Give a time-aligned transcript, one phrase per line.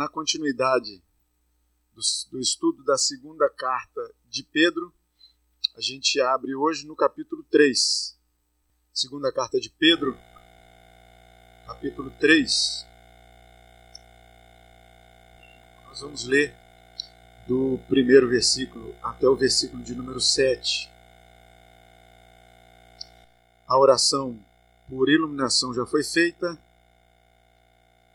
[0.00, 1.02] na continuidade
[1.94, 2.00] do,
[2.32, 4.00] do, estudo da segunda carta
[4.30, 4.90] de Pedro,
[5.76, 8.18] a gente abre hoje no capítulo 3.
[8.94, 10.18] Segunda carta de Pedro,
[11.66, 12.86] capítulo 3.
[15.88, 16.56] Nós vamos ler
[17.46, 20.90] do primeiro versículo até o versículo de número 7.
[23.68, 24.42] A oração
[24.88, 26.58] por iluminação já foi feita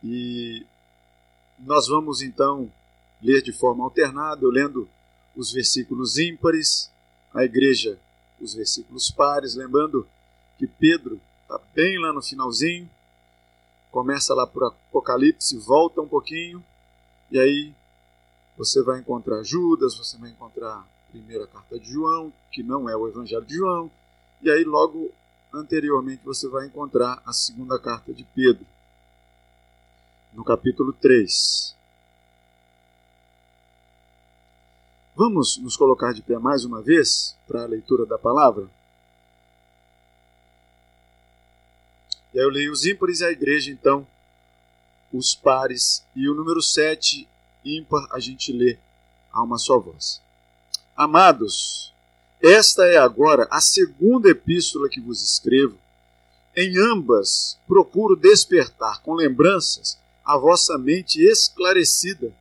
[0.03, 0.65] e
[1.65, 2.71] nós vamos então
[3.21, 4.87] ler de forma alternada, eu lendo
[5.35, 6.91] os versículos ímpares,
[7.33, 7.99] a igreja
[8.39, 10.07] os versículos pares, lembrando
[10.57, 12.89] que Pedro está bem lá no finalzinho,
[13.91, 16.63] começa lá por Apocalipse, volta um pouquinho,
[17.31, 17.73] e aí
[18.57, 22.95] você vai encontrar Judas, você vai encontrar a primeira carta de João, que não é
[22.95, 23.89] o Evangelho de João,
[24.41, 25.11] e aí logo
[25.53, 28.65] anteriormente você vai encontrar a segunda carta de Pedro,
[30.35, 31.73] no capítulo 3.
[35.15, 38.69] Vamos nos colocar de pé mais uma vez para a leitura da palavra?
[42.33, 44.05] E aí eu leio os ímpares e a igreja, então,
[45.13, 47.25] os pares, e o número 7,
[47.63, 48.77] ímpar, a gente lê
[49.31, 50.21] a uma só voz.
[50.97, 51.93] Amados,
[52.41, 55.77] esta é agora a segunda epístola que vos escrevo.
[56.53, 62.33] Em ambas procuro despertar com lembranças a vossa mente esclarecida,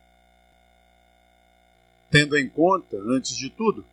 [2.09, 3.85] tendo em conta, antes de tudo,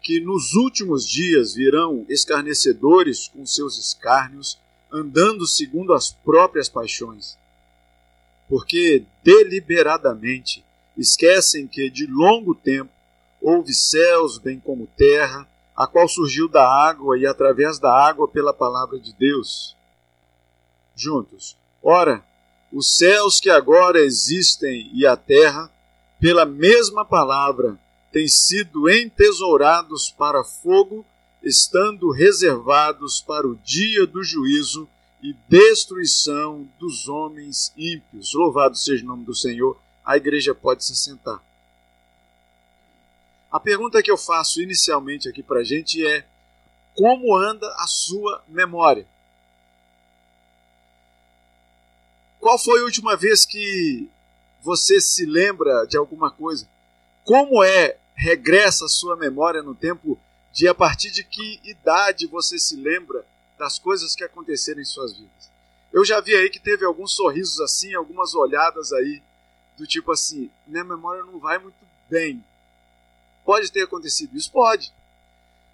[0.00, 4.60] que nos últimos dias virão escarnecedores com seus escárnios,
[4.92, 7.36] andando segundo as próprias paixões,
[8.48, 10.64] porque deliberadamente
[10.96, 12.92] esquecem que de longo tempo
[13.40, 18.54] houve céus, bem como terra, a qual surgiu da água e através da água pela
[18.54, 19.76] palavra de Deus.
[20.94, 21.56] Juntos.
[21.82, 22.24] Ora,
[22.74, 25.70] os céus que agora existem e a terra,
[26.18, 27.78] pela mesma palavra,
[28.10, 31.06] têm sido entesourados para fogo,
[31.40, 34.88] estando reservados para o dia do juízo
[35.22, 38.34] e destruição dos homens ímpios.
[38.34, 39.80] Louvado seja o nome do Senhor.
[40.04, 41.40] A igreja pode se sentar.
[43.52, 46.26] A pergunta que eu faço inicialmente aqui para a gente é:
[46.92, 49.06] como anda a sua memória?
[52.44, 54.06] Qual foi a última vez que
[54.60, 56.68] você se lembra de alguma coisa?
[57.24, 60.20] Como é, regressa a sua memória no tempo
[60.52, 63.24] de a partir de que idade você se lembra
[63.58, 65.50] das coisas que aconteceram em suas vidas?
[65.90, 69.22] Eu já vi aí que teve alguns sorrisos assim, algumas olhadas aí,
[69.78, 71.78] do tipo assim: minha memória não vai muito
[72.10, 72.44] bem
[73.42, 74.52] Pode ter acontecido isso?
[74.52, 74.92] Pode.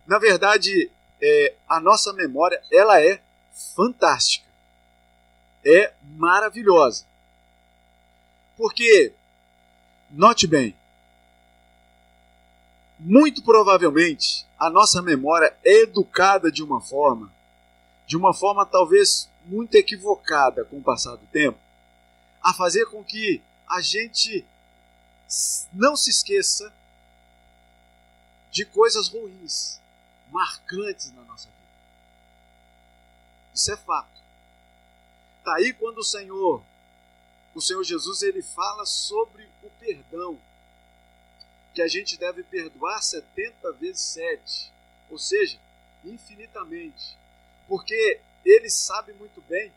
[0.06, 0.88] Na verdade,
[1.20, 3.20] é, a nossa memória ela é
[3.74, 4.49] fantástica.
[5.64, 7.04] É maravilhosa.
[8.56, 9.12] Porque,
[10.10, 10.74] note bem,
[12.98, 17.32] muito provavelmente a nossa memória é educada de uma forma,
[18.06, 21.58] de uma forma talvez muito equivocada com o passar do tempo,
[22.42, 24.44] a fazer com que a gente
[25.72, 26.72] não se esqueça
[28.50, 29.80] de coisas ruins,
[30.30, 31.60] marcantes na nossa vida.
[33.54, 34.19] Isso é fato.
[35.44, 36.62] Tá aí quando o Senhor,
[37.54, 40.38] o Senhor Jesus, ele fala sobre o perdão,
[41.74, 44.72] que a gente deve perdoar 70 vezes 7,
[45.08, 45.58] ou seja,
[46.04, 47.16] infinitamente,
[47.68, 49.72] porque ele sabe muito bem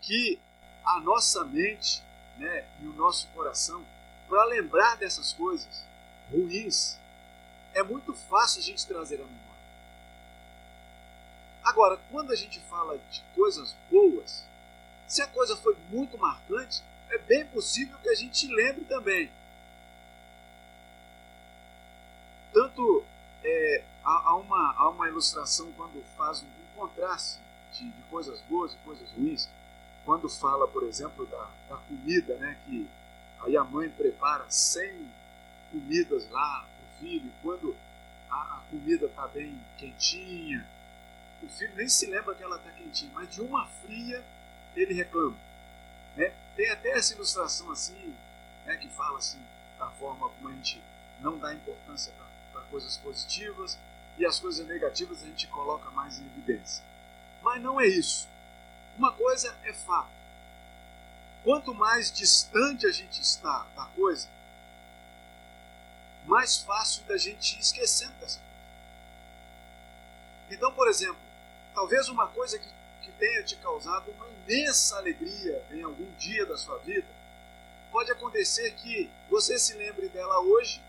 [0.00, 0.38] que
[0.84, 2.02] a nossa mente,
[2.36, 3.84] né, e o nosso coração,
[4.28, 5.84] para lembrar dessas coisas
[6.30, 6.98] ruins,
[7.74, 9.42] é muito fácil a gente trazer a memória.
[11.64, 14.44] Agora, quando a gente fala de coisas boas,
[15.12, 19.30] se a coisa foi muito marcante, é bem possível que a gente lembre também.
[22.50, 23.04] Tanto
[23.44, 27.38] é, há, há, uma, há uma ilustração quando faz um, um contraste
[27.74, 29.50] de, de, coisas boas e coisas ruins,
[30.06, 32.88] quando fala, por exemplo, da, da comida, né, que
[33.40, 35.10] aí a mãe prepara 100
[35.70, 36.66] comidas lá
[36.98, 37.76] filho, quando
[38.30, 40.66] a, a comida está bem quentinha,
[41.42, 44.24] o filho nem se lembra que ela está quentinha, mas de uma fria
[44.74, 45.36] ele reclama.
[46.16, 46.32] Né?
[46.56, 48.14] Tem até essa ilustração assim,
[48.64, 49.40] né, que fala assim,
[49.78, 50.82] da forma como a gente
[51.20, 52.12] não dá importância
[52.52, 53.78] para coisas positivas
[54.18, 56.84] e as coisas negativas a gente coloca mais em evidência.
[57.42, 58.28] Mas não é isso.
[58.96, 60.10] Uma coisa é fato.
[61.42, 64.28] Quanto mais distante a gente está da coisa,
[66.26, 68.52] mais fácil da gente ir esquecendo dessa coisa.
[70.50, 71.20] Então, por exemplo,
[71.74, 72.68] talvez uma coisa que,
[73.02, 77.08] que tenha te causado uma imensa alegria em algum dia da sua vida,
[77.90, 80.82] pode acontecer que você se lembre dela hoje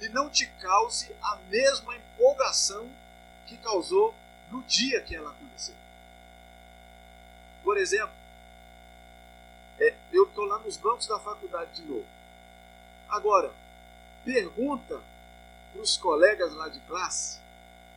[0.00, 2.90] e não te cause a mesma empolgação
[3.46, 4.14] que causou
[4.50, 5.74] no dia que ela aconteceu.
[7.62, 8.14] Por exemplo,
[9.78, 12.06] é, eu estou lá nos bancos da faculdade de novo.
[13.08, 13.52] Agora,
[14.24, 15.00] pergunta
[15.72, 17.38] para os colegas lá de classe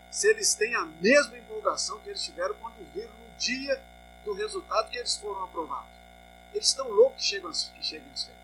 [0.10, 3.82] se eles têm a mesma empolgação que eles tiveram quando viram dia
[4.26, 5.90] do resultado que eles foram aprovados.
[6.54, 8.38] Eles estão loucos que chegam, que chegam as férias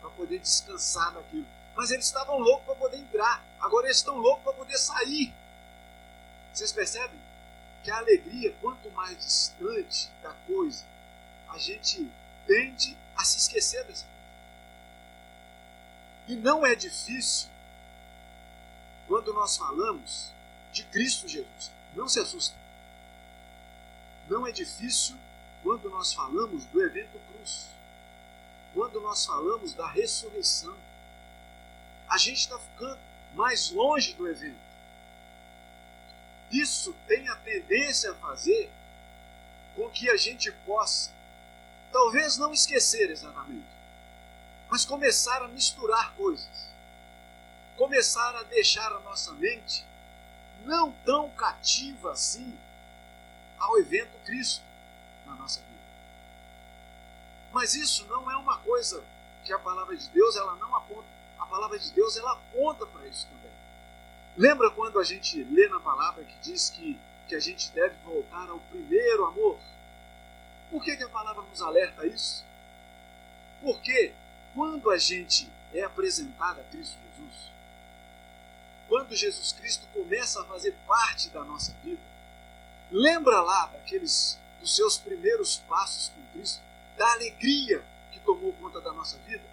[0.00, 1.46] para poder descansar daquilo.
[1.74, 3.44] Mas eles estavam loucos para poder entrar.
[3.60, 5.34] Agora eles estão loucos para poder sair.
[6.52, 7.18] Vocês percebem?
[7.82, 10.84] Que a alegria, quanto mais distante da coisa,
[11.48, 12.10] a gente
[12.46, 14.16] tende a se esquecer dessa coisa.
[16.28, 17.48] E não é difícil
[19.06, 20.32] quando nós falamos
[20.72, 21.70] de Cristo Jesus.
[21.94, 22.56] Não se assusta.
[24.28, 25.16] Não é difícil
[25.62, 27.68] quando nós falamos do evento cruz.
[28.74, 30.76] Quando nós falamos da ressurreição.
[32.08, 32.98] A gente está ficando
[33.34, 34.66] mais longe do evento.
[36.50, 38.70] Isso tem a tendência a fazer
[39.74, 41.10] com que a gente possa,
[41.92, 43.66] talvez não esquecer exatamente,
[44.70, 46.66] mas começar a misturar coisas
[47.76, 49.84] começar a deixar a nossa mente
[50.64, 52.58] não tão cativa assim
[53.66, 54.62] ao evento Cristo
[55.26, 55.76] na nossa vida.
[57.52, 59.04] Mas isso não é uma coisa
[59.44, 61.06] que a palavra de Deus ela não aponta.
[61.38, 63.50] A palavra de Deus ela aponta para isso também.
[64.36, 66.98] Lembra quando a gente lê na palavra que diz que,
[67.28, 69.58] que a gente deve voltar ao primeiro amor?
[70.70, 72.44] Por que, que a palavra nos alerta a isso?
[73.62, 74.12] Porque
[74.54, 77.50] quando a gente é apresentado a Cristo Jesus,
[78.88, 82.00] quando Jesus Cristo começa a fazer parte da nossa vida,
[82.90, 86.62] lembra lá daqueles dos seus primeiros passos com Cristo,
[86.96, 89.44] da alegria que tomou conta da nossa vida?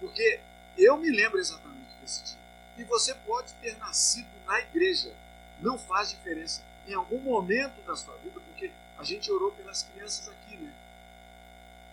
[0.00, 0.40] Porque
[0.76, 2.38] eu me lembro exatamente desse dia.
[2.78, 5.14] E você pode ter nascido na igreja,
[5.60, 10.28] não faz diferença em algum momento da sua vida, porque a gente orou pelas crianças
[10.28, 10.72] aqui, né?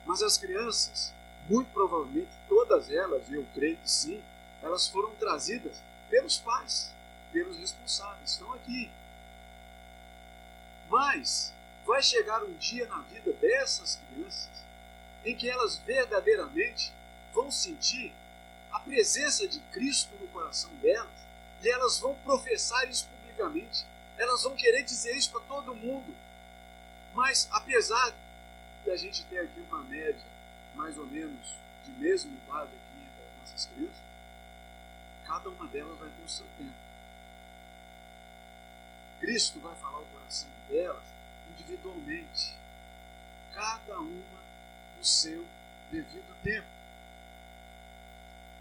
[0.06, 1.14] Mas as crianças,
[1.48, 4.24] muito provavelmente todas elas, eu creio que sim,
[4.62, 6.92] elas foram trazidas pelos pais,
[7.31, 8.90] pelos responsáveis, estão aqui.
[10.90, 11.54] Mas
[11.86, 14.50] vai chegar um dia na vida dessas crianças
[15.24, 16.94] em que elas verdadeiramente
[17.34, 18.14] vão sentir
[18.72, 21.12] a presença de Cristo no coração delas
[21.62, 23.86] e elas vão professar isso publicamente.
[24.18, 26.16] Elas vão querer dizer isso para todo mundo.
[27.14, 28.14] Mas apesar
[28.84, 30.26] de a gente ter aqui uma média
[30.76, 31.56] mais ou menos
[31.86, 34.02] de mesma idade aqui entre as nossas crianças,
[35.26, 36.74] cada uma delas vai ter o seu tempo.
[39.20, 40.19] Cristo vai falar o coração
[40.69, 41.04] delas
[41.51, 42.56] individualmente,
[43.54, 44.39] cada uma
[44.98, 45.45] no seu
[45.92, 46.68] devido tempo.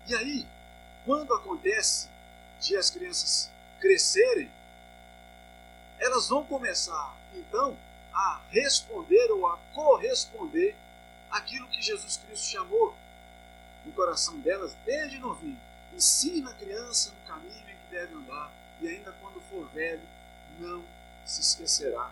[0.06, 0.46] E aí,
[1.04, 2.08] quando acontece
[2.60, 4.50] de as crianças crescerem,
[5.98, 7.76] elas vão começar então
[8.12, 10.74] a responder ou a corresponder
[11.30, 12.96] aquilo que Jesus Cristo chamou
[13.84, 15.58] no coração delas desde novinho
[15.98, 20.00] Ensina a criança no caminho em que deve andar, e ainda quando for velho,
[20.60, 20.84] não
[21.28, 22.10] se esquecerá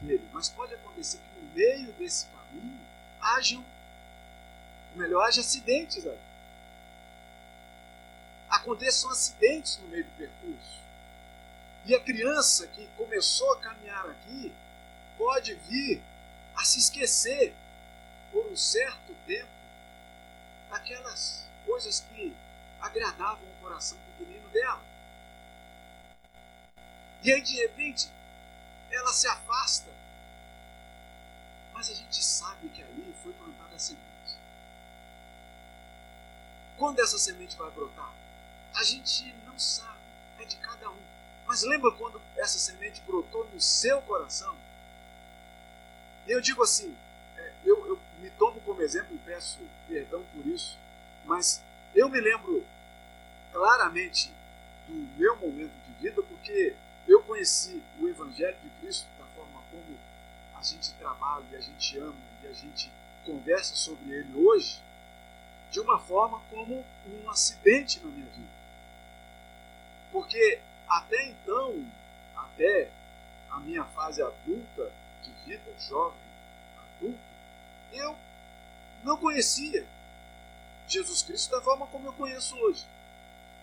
[0.00, 0.26] dele.
[0.32, 2.80] Mas pode acontecer que no meio desse caminho
[3.20, 3.64] hajam,
[4.92, 6.18] ou melhor, haja acidentes aí.
[8.48, 10.80] Aconteçam acidentes no meio do percurso.
[11.84, 14.54] E a criança que começou a caminhar aqui
[15.18, 16.00] pode vir
[16.54, 17.54] a se esquecer
[18.30, 19.50] por um certo tempo
[20.70, 22.36] daquelas coisas que
[22.80, 24.82] agradavam o coração pequenino dela.
[27.22, 28.08] E aí, de repente,
[28.94, 29.90] ela se afasta.
[31.72, 34.02] Mas a gente sabe que ali foi plantada a semente.
[36.76, 38.12] Quando essa semente vai brotar?
[38.74, 39.98] A gente não sabe,
[40.38, 41.00] é de cada um.
[41.46, 44.56] Mas lembra quando essa semente brotou no seu coração?
[46.26, 46.96] E eu digo assim,
[47.36, 49.58] é, eu, eu me tomo como exemplo e peço
[49.88, 50.78] perdão por isso,
[51.24, 51.62] mas
[51.94, 52.64] eu me lembro
[53.52, 54.32] claramente
[54.88, 56.74] do meu momento de vida, porque
[57.06, 59.96] eu conheci o Evangelho de Cristo da forma como
[60.54, 62.90] a gente trabalha e a gente ama e a gente
[63.24, 64.82] conversa sobre ele hoje,
[65.70, 68.50] de uma forma como um acidente na minha vida.
[70.10, 71.86] Porque até então,
[72.36, 72.90] até
[73.50, 76.18] a minha fase adulta de vida, jovem,
[76.76, 77.18] adulto,
[77.92, 78.16] eu
[79.04, 79.86] não conhecia
[80.88, 82.84] Jesus Cristo da forma como eu conheço hoje.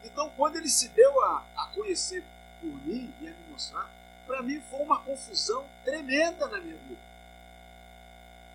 [0.04, 2.24] Então, quando ele se deu a, a conhecer
[2.62, 3.92] por mim e a me mostrar,
[4.30, 7.02] para mim foi uma confusão tremenda na minha vida.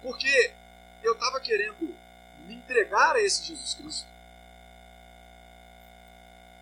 [0.00, 0.54] Porque
[1.02, 1.92] eu estava querendo
[2.46, 4.06] me entregar a esse Jesus Cristo.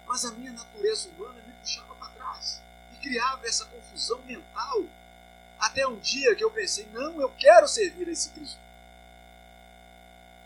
[0.06, 2.62] Mas a minha natureza humana me puxava para trás
[2.94, 4.86] e criava essa confusão mental.
[5.58, 8.58] Até um dia que eu pensei: não, eu quero servir a esse Cristo.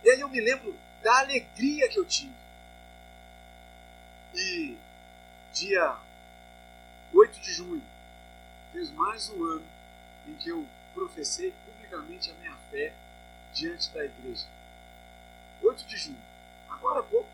[0.02, 2.34] E aí eu me lembro da alegria que eu tive.
[4.34, 4.76] E
[5.52, 5.98] dia
[7.12, 7.95] 8 de junho,
[8.76, 9.64] fez mais um ano
[10.28, 12.92] em que eu professei publicamente a minha fé
[13.54, 14.46] diante da igreja.
[15.62, 16.20] 8 de junho,
[16.68, 17.30] agora há pouco.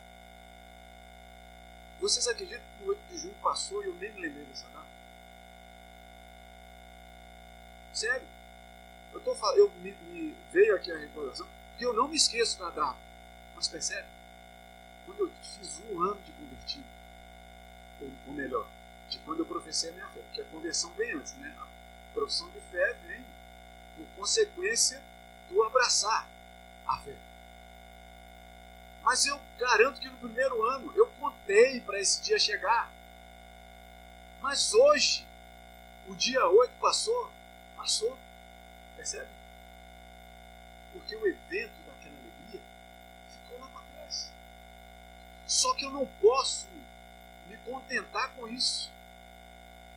[2.00, 4.87] Vocês acreditam que o 8 de junho passou e eu nem me lembrei dessa data?
[7.92, 8.26] Sério?
[9.12, 12.70] Eu, tô, eu me, me veio aqui a recordação, porque eu não me esqueço da
[12.70, 12.99] data.
[13.56, 14.06] Mas percebe?
[15.06, 16.87] Quando eu fiz um ano de convertido,
[18.00, 18.68] ou, ou melhor,
[19.12, 21.54] de quando eu professei a minha fé, porque a conversão vem antes, né?
[21.61, 23.25] A profissão de fé vem
[23.97, 25.02] por consequência
[25.50, 26.26] do abraçar
[26.87, 27.14] a fé.
[29.02, 32.90] Mas eu garanto que no primeiro ano eu contei para esse dia chegar.
[34.40, 35.26] Mas hoje,
[36.09, 37.31] o dia 8 passou,
[37.76, 38.19] passou,
[38.97, 39.28] percebe?
[40.92, 42.61] Porque o evento daquela alegria
[43.31, 44.31] ficou lá para trás.
[45.47, 46.69] Só que eu não posso
[47.49, 48.91] me contentar com isso.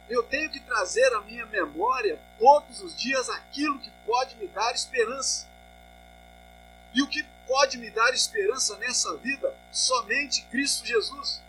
[0.09, 4.73] Eu tenho que trazer à minha memória todos os dias aquilo que pode me dar
[4.73, 5.47] esperança.
[6.93, 9.55] E o que pode me dar esperança nessa vida?
[9.71, 11.41] Somente Cristo Jesus.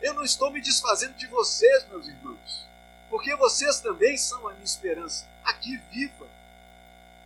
[0.00, 2.66] Eu não estou me desfazendo de vocês, meus irmãos,
[3.10, 6.26] porque vocês também são a minha esperança, aqui viva.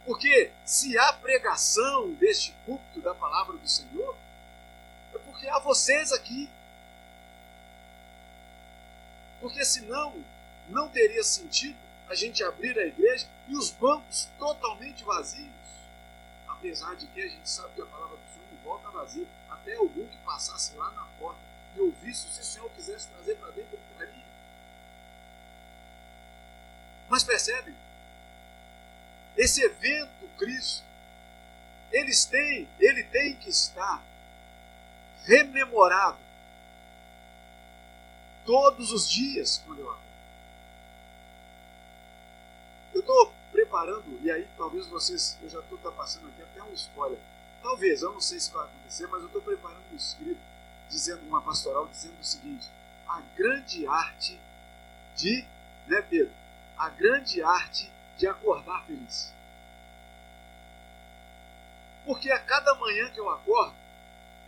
[0.05, 4.17] Porque se há pregação deste culto da palavra do Senhor,
[5.15, 6.49] é porque há vocês aqui.
[9.43, 10.25] Porque senão
[10.69, 11.77] não teria sentido
[12.09, 15.51] a gente abrir a igreja e os bancos totalmente vazios.
[16.47, 19.27] Apesar de que a gente sabe que a palavra do Senhor não volta vazia.
[19.51, 21.41] Até algum que passasse lá na porta
[21.77, 24.25] e ouvisse, se o Senhor quisesse trazer para dentro, ele traria.
[27.09, 27.75] Mas percebe?
[29.37, 30.85] Esse evento Cristo,
[31.91, 34.05] eles têm, ele tem que estar
[35.25, 36.22] rememorado
[38.45, 40.03] todos os dias quando eu acordo.
[42.95, 46.73] Eu estou preparando, e aí talvez vocês, eu já estou tá passando aqui até um
[46.73, 47.19] spoiler.
[47.63, 50.41] Talvez, eu não sei se vai acontecer, mas eu estou preparando um escrito,
[50.91, 52.69] dizendo, uma pastoral, dizendo o seguinte:
[53.07, 54.39] a grande arte
[55.17, 55.47] de,
[55.87, 56.33] né, Pedro?
[56.77, 59.33] A grande arte de acordar feliz.
[62.05, 63.75] Porque a cada manhã que eu acordo,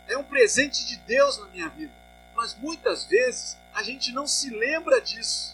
[0.07, 1.93] é um presente de Deus na minha vida.
[2.35, 5.53] Mas muitas vezes a gente não se lembra disso.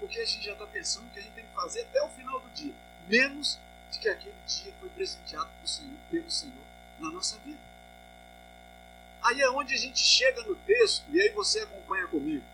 [0.00, 2.40] Porque a gente já está pensando que a gente tem que fazer até o final
[2.40, 2.72] do dia.
[3.06, 3.60] Menos
[3.92, 6.64] de que aquele dia foi presenteado pelo Senhor, pelo Senhor
[6.98, 7.58] na nossa vida.
[9.22, 12.44] Aí é onde a gente chega no texto, e aí você acompanha comigo.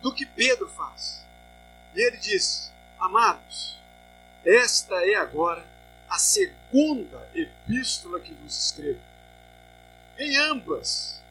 [0.00, 1.22] Do que Pedro faz.
[1.94, 3.78] E ele diz: Amados,
[4.44, 5.66] esta é agora
[6.08, 9.00] a segunda epístola que vos escrevo.
[10.18, 11.21] Em ambas,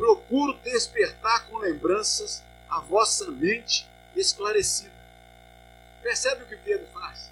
[0.00, 4.90] procuro despertar com lembranças a vossa mente esclarecida.
[6.02, 7.30] Percebe o que Pedro faz?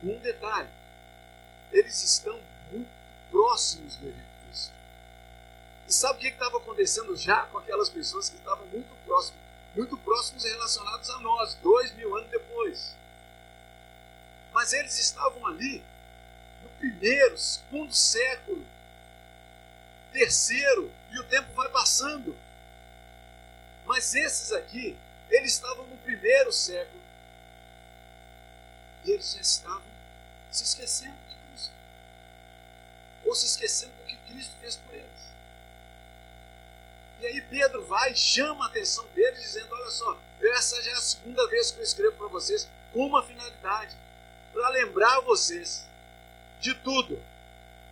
[0.00, 0.68] Um detalhe:
[1.72, 2.88] eles estão muito
[3.32, 4.72] próximos do evento Cristo.
[5.88, 9.40] E sabe o que estava acontecendo já com aquelas pessoas que estavam muito próximas?
[9.74, 12.94] Muito próximos relacionados a nós, dois mil anos depois.
[14.52, 15.82] Mas eles estavam ali
[16.62, 18.64] no primeiro, segundo século
[20.12, 22.36] terceiro, e o tempo vai passando.
[23.86, 24.96] Mas esses aqui,
[25.30, 27.02] eles estavam no primeiro século.
[29.04, 29.82] E eles já estavam
[30.50, 31.72] se esquecendo de Cristo.
[33.24, 35.04] Ou se esquecendo do que Cristo fez por eles.
[37.20, 40.94] E aí Pedro vai e chama a atenção deles, dizendo: Olha só, essa já é
[40.94, 43.96] a segunda vez que eu escrevo para vocês com uma finalidade
[44.52, 45.86] para lembrar vocês
[46.60, 47.20] de tudo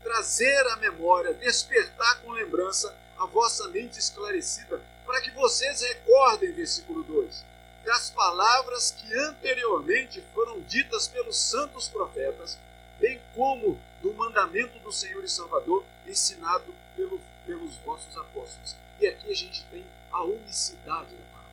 [0.02, 7.04] trazer à memória, despertar com lembrança a vossa mente esclarecida, para que vocês recordem, versículo
[7.04, 7.44] 2,
[7.84, 12.58] das palavras que anteriormente foram ditas pelos santos profetas,
[12.98, 18.74] bem como do mandamento do Senhor e Salvador ensinado pelo, pelos vossos apóstolos.
[19.00, 21.52] E aqui a gente tem a unicidade da palavra.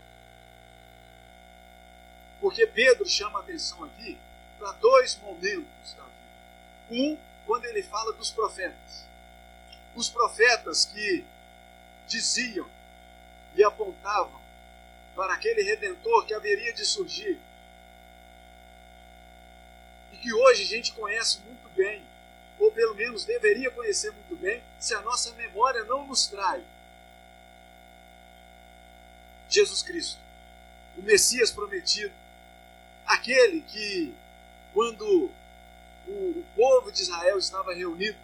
[2.41, 4.17] Porque Pedro chama atenção aqui
[4.57, 6.15] para dois momentos da vida.
[6.89, 9.05] Um quando ele fala dos profetas.
[9.95, 11.25] Os profetas que
[12.09, 12.67] diziam
[13.55, 14.41] e apontavam
[15.15, 17.39] para aquele redentor que haveria de surgir
[20.11, 22.03] e que hoje a gente conhece muito bem,
[22.57, 26.63] ou pelo menos deveria conhecer muito bem, se a nossa memória não nos trai.
[29.47, 30.19] Jesus Cristo,
[30.97, 32.13] o Messias prometido,
[33.05, 34.13] aquele que,
[34.73, 35.31] quando
[36.07, 38.17] o, o povo de Israel estava reunido,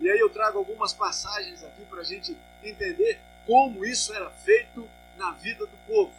[0.00, 4.88] e aí eu trago algumas passagens aqui para a gente entender como isso era feito
[5.16, 6.12] na vida do povo.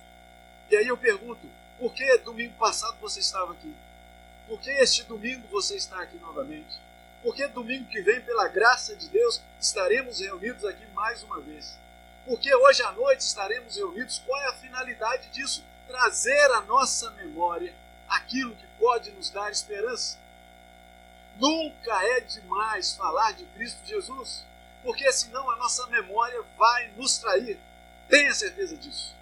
[0.70, 3.74] E aí eu pergunto, por que domingo passado você estava aqui?
[4.48, 6.80] Por que este domingo você está aqui novamente?
[7.22, 11.78] Por que domingo que vem, pela graça de Deus, estaremos reunidos aqui mais uma vez?
[12.26, 14.22] Porque hoje à noite estaremos reunidos.
[14.26, 15.64] Qual é a finalidade disso?
[15.88, 17.74] Trazer à nossa memória
[18.08, 20.18] aquilo que pode nos dar esperança.
[21.38, 24.46] Nunca é demais falar de Cristo Jesus,
[24.84, 27.58] porque senão a nossa memória vai nos trair.
[28.10, 29.16] Tenha certeza disso.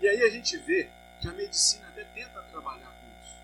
[0.00, 0.90] E aí a gente vê
[1.20, 3.36] que a medicina até tenta trabalhar com isso,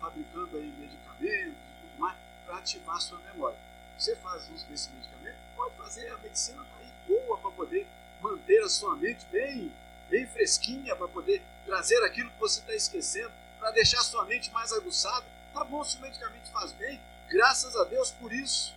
[0.00, 3.58] fabricando aí medicamentos e tudo mais para ativar a sua memória.
[3.98, 7.86] Você faz uso desse medicamento, pode fazer, a medicina está aí boa para poder
[8.20, 9.72] manter a sua mente bem,
[10.08, 14.50] bem fresquinha, para poder trazer aquilo que você está esquecendo, para deixar a sua mente
[14.52, 15.24] mais aguçada.
[15.52, 18.75] Tá bom se o medicamento faz bem, graças a Deus por isso.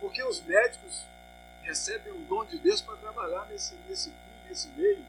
[0.00, 1.04] Porque os médicos
[1.62, 5.04] recebem o dom de Deus para trabalhar nesse, nesse fim, nesse meio.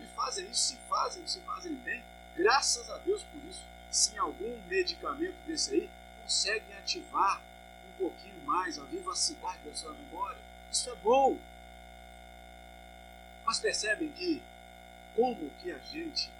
[0.00, 2.02] E fazem isso, se fazem, se fazem bem,
[2.36, 3.62] graças a Deus por isso.
[3.90, 5.90] Se algum medicamento desse aí
[6.22, 7.40] conseguem ativar
[7.88, 10.40] um pouquinho mais a vivacidade da sua memória,
[10.70, 11.38] isso é bom.
[13.44, 14.42] Mas percebem que
[15.16, 16.30] como que a gente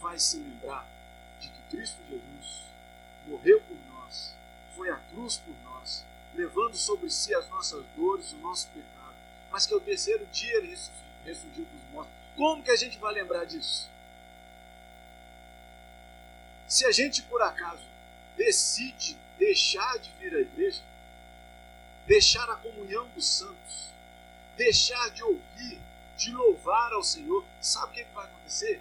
[0.00, 0.86] vai se lembrar
[1.40, 2.64] de que Cristo Jesus
[3.26, 4.34] morreu por nós,
[4.74, 5.69] foi à cruz por nós,
[6.34, 9.14] levando sobre si as nossas dores, o nosso pecado,
[9.50, 10.78] mas que ao terceiro dia ele
[11.24, 12.12] ressurgiu dos mortos.
[12.36, 13.90] Como que a gente vai lembrar disso?
[16.66, 17.84] Se a gente por acaso
[18.36, 20.82] decide deixar de vir à igreja,
[22.06, 23.90] deixar a comunhão dos santos,
[24.56, 25.80] deixar de ouvir,
[26.16, 28.80] de louvar ao Senhor, sabe o que vai acontecer?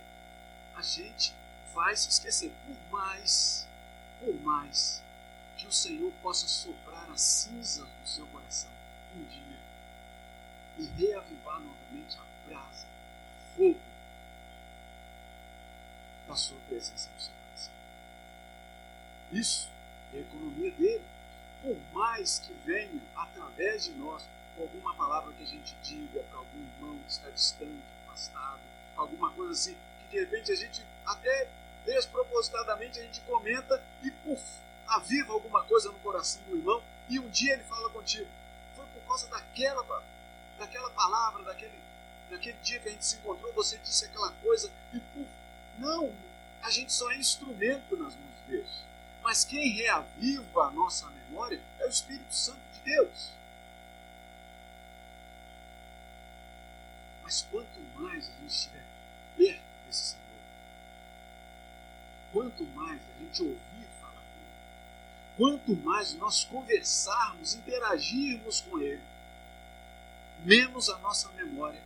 [0.75, 1.33] A gente
[1.73, 3.67] vai se esquecer, por mais
[4.19, 5.01] por mais
[5.57, 8.69] que o Senhor possa soprar as cinzas do seu coração
[9.15, 9.59] um dia
[10.77, 13.79] e reavivar novamente a brasa, o fogo
[16.27, 17.73] da sua presença no seu coração.
[19.31, 19.69] Isso
[20.13, 21.03] é a economia dele.
[21.61, 24.25] Por mais que venha através de nós
[24.57, 28.61] alguma palavra que a gente diga para algum irmão que está distante, afastado,
[28.95, 31.49] alguma coisa assim, que de repente a gente até
[31.85, 34.43] despropositadamente a gente comenta e puf,
[34.87, 38.29] aviva alguma coisa no coração do irmão e um dia ele fala contigo.
[38.75, 40.03] Foi por causa daquela,
[40.57, 41.77] daquela palavra, daquele,
[42.29, 45.27] daquele dia que a gente se encontrou, você disse aquela coisa e puf.
[45.79, 46.13] Não,
[46.61, 48.83] a gente só é instrumento nas mãos de Deus.
[49.23, 53.31] Mas quem reaviva a nossa memória é o Espírito Santo de Deus.
[57.23, 58.83] Mas quanto mais a gente estiver
[59.37, 60.41] perto desse Senhor,
[62.31, 63.68] quanto mais a gente ouvir
[65.39, 69.01] quanto mais nós conversarmos, interagirmos com ele,
[70.43, 71.81] menos a nossa memória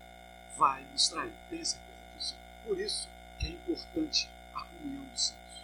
[0.57, 1.31] vai nos trair.
[1.51, 2.35] Tenha certeza disso.
[2.65, 5.61] Por isso que é importante a comunhão dos santos.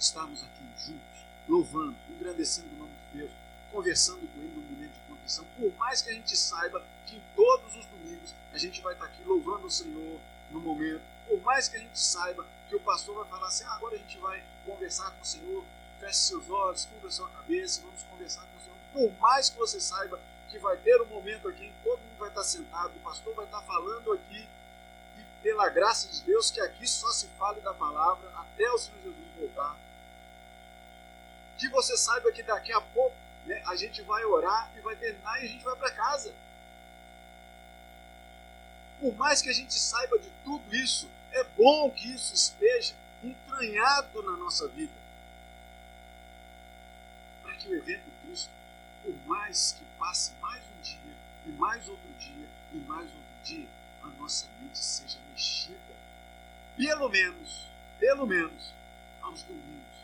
[0.00, 3.30] Estarmos aqui juntos, louvando, engrandecendo o nome de Deus,
[3.70, 7.76] conversando com Ele no momento de condição, por mais que a gente saiba que todos
[7.76, 10.20] os domingos a gente vai estar aqui louvando o Senhor
[10.50, 13.74] no momento, por mais que a gente saiba que o pastor vai falar assim, ah,
[13.74, 15.64] agora a gente vai conversar com o Senhor,
[15.98, 18.76] feche seus olhos, cubra sua cabeça, vamos conversar com o Senhor.
[18.92, 22.18] Por mais que você saiba que vai ter um momento aqui em que todo mundo
[22.18, 24.48] vai estar sentado, o pastor vai estar falando aqui,
[25.18, 29.02] e pela graça de Deus, que aqui só se fale da palavra até o Senhor
[29.02, 29.76] Jesus voltar.
[31.56, 35.42] Que você saiba que daqui a pouco né, a gente vai orar e vai terminar
[35.42, 36.32] e a gente vai para casa.
[39.00, 44.22] Por mais que a gente saiba de tudo isso, é bom que isso esteja entranhado
[44.22, 44.97] na nossa vida.
[47.68, 48.50] O evento Cristo,
[49.02, 51.14] por mais que passe mais um dia,
[51.46, 53.68] e mais outro dia, e mais outro dia,
[54.02, 55.78] a nossa mente seja mexida.
[56.76, 57.66] Pelo menos,
[57.98, 58.72] pelo menos,
[59.20, 59.98] aos domingos.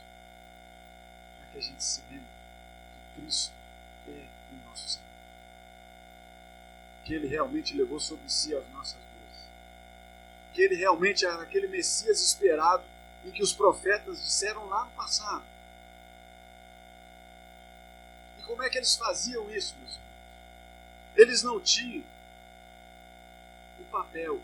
[1.39, 2.27] Para que a gente se lembre
[3.15, 3.55] que Cristo
[4.09, 5.07] é o nosso Senhor.
[7.05, 9.05] Que Ele realmente levou sobre si as nossas
[10.55, 12.85] que ele realmente era aquele Messias esperado
[13.25, 15.45] e que os profetas disseram lá no passado.
[18.47, 20.05] Como é que eles faziam isso, meus irmãos?
[21.17, 22.05] Eles não tinham
[23.81, 24.41] o papel,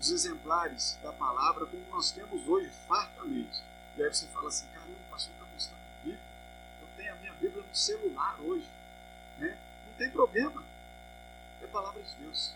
[0.00, 3.62] os exemplares da palavra como nós temos hoje fartamente.
[3.96, 6.20] E aí você fala assim, caramba, o pastor está mostrando Bíblia.
[6.80, 8.68] Eu tenho a minha Bíblia no celular hoje.
[9.38, 9.56] Né?
[9.86, 10.64] Não tem problema.
[11.60, 12.52] É a palavra de Deus.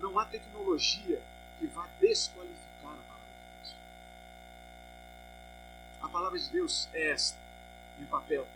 [0.00, 1.22] Não há tecnologia
[1.58, 3.76] que vá desqualificar a palavra de Deus.
[6.02, 7.38] A palavra de Deus é esta,
[8.04, 8.46] em papel.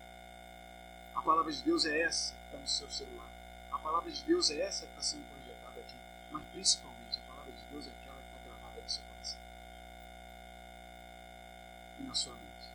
[1.14, 3.26] A palavra de Deus é essa que está no seu celular.
[3.72, 5.96] A palavra de Deus é essa que está sendo projetada aqui.
[6.30, 9.40] Mas principalmente, a palavra de Deus é aquela que está gravada no seu coração
[11.98, 12.68] e na sua mente.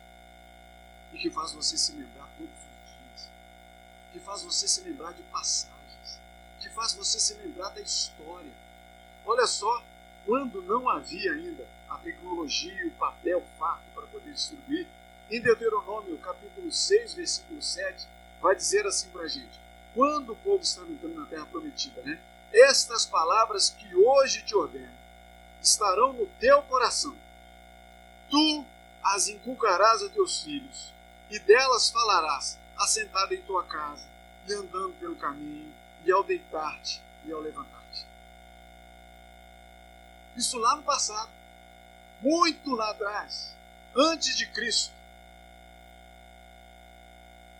[1.12, 3.30] E que faz você se lembrar todos os dias.
[4.12, 6.20] Que faz você se lembrar de passagens.
[6.60, 8.52] Que faz você se lembrar da história.
[9.24, 9.82] Olha só,
[10.26, 14.86] quando não havia ainda a tecnologia e o papel farto para poder distribuir,
[15.30, 18.06] em Deuteronômio capítulo 6, versículo 7,
[18.40, 19.58] vai dizer assim para a gente:
[19.94, 22.18] quando o povo estava entrando na terra prometida, né?
[22.52, 24.92] Estas palavras que hoje te ordeno
[25.60, 27.16] estarão no teu coração.
[28.30, 28.64] Tu
[29.02, 30.92] as inculcarás a teus filhos,
[31.30, 34.06] e delas falarás, assentado em tua casa,
[34.48, 35.72] e andando pelo caminho,
[36.04, 38.06] e ao deitar-te e ao levantar-te.
[40.36, 41.30] Isso lá no passado,
[42.20, 43.54] muito lá atrás,
[43.94, 44.92] antes de Cristo.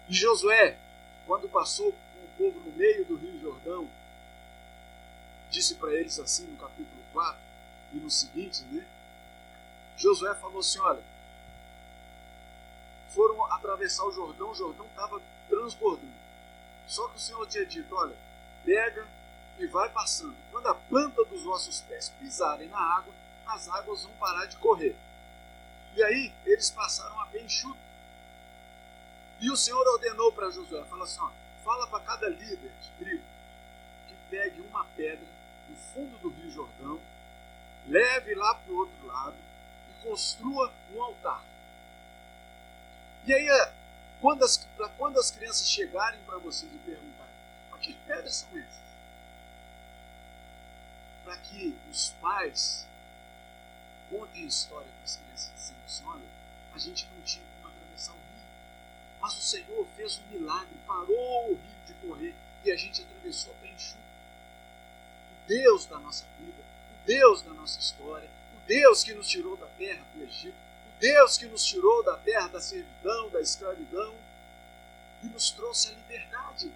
[0.08, 0.78] E Josué,
[1.26, 3.88] quando passou com o povo no meio do Rio Jordão,
[5.50, 7.40] disse para eles assim no capítulo 4
[7.94, 8.86] e no seguinte, né?
[9.96, 11.02] Josué falou assim: olha,
[13.10, 16.12] foram atravessar o Jordão, o Jordão estava transbordando.
[16.86, 18.16] Só que o Senhor tinha dito: olha,
[18.64, 19.06] pega
[19.58, 20.36] e vai passando.
[20.50, 23.14] Quando a planta dos vossos pés pisarem na água,
[23.46, 24.96] as águas vão parar de correr.
[25.94, 27.83] E aí eles passaram a pé enxuto.
[29.44, 31.30] E o Senhor ordenou para Josué: fala assim, ó,
[31.62, 33.22] fala para cada líder de tribo
[34.08, 35.26] que pegue uma pedra
[35.68, 36.98] no fundo do Rio Jordão,
[37.86, 39.36] leve lá para o outro lado
[39.90, 41.44] e construa um altar.
[43.26, 43.72] E aí,
[44.18, 47.34] quando as, quando as crianças chegarem para vocês e perguntarem,
[47.70, 48.80] mas que pedras são essas?
[51.22, 52.86] Para que os pais
[54.08, 56.28] contem a história para as crianças dizendo assim, olha,
[56.72, 57.53] a gente não tinha
[59.24, 63.54] mas o Senhor fez um milagre, parou o rio de correr e a gente atravessou
[63.62, 63.96] bem enxuto.
[63.96, 69.56] O Deus da nossa vida, o Deus da nossa história, o Deus que nos tirou
[69.56, 70.54] da terra do Egito,
[71.00, 74.14] Deus que nos tirou da terra da servidão, da escravidão
[75.22, 76.70] e nos trouxe a liberdade.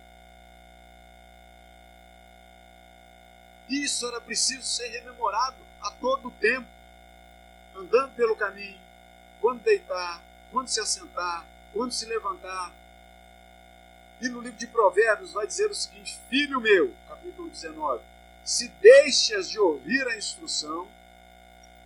[3.69, 6.67] Isso era preciso ser rememorado a todo tempo,
[7.77, 8.81] andando pelo caminho,
[9.39, 11.47] quando deitar, quando se assentar,
[11.79, 12.75] quando se levantar.
[14.21, 18.03] E no livro de Provérbios vai dizer o seguinte: Filho meu, capítulo 19,
[18.45, 20.89] se deixas de ouvir a instrução,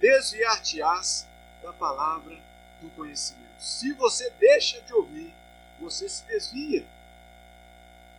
[0.00, 1.26] desviar-te-ás
[1.62, 2.40] da palavra
[2.81, 3.52] do conhecimento.
[3.59, 5.35] Se você deixa de ouvir,
[5.78, 6.87] você se desvia.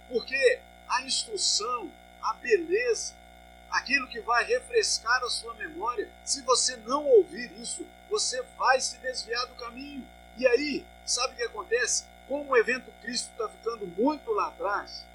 [0.07, 3.15] Porque a instrução, a beleza,
[3.71, 8.99] aquilo que vai refrescar a sua memória, se você não ouvir isso, você vai se
[8.99, 10.07] desviar do caminho.
[10.37, 12.05] E aí, sabe o que acontece?
[12.27, 15.05] Como o evento Cristo está ficando muito lá atrás,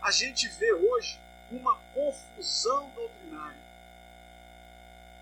[0.00, 1.18] a gente vê hoje
[1.50, 3.64] uma confusão doutrinária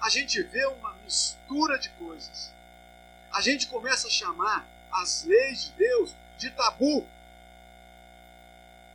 [0.02, 2.52] a gente vê uma mistura de coisas.
[3.32, 7.06] A gente começa a chamar as leis de Deus de tabu.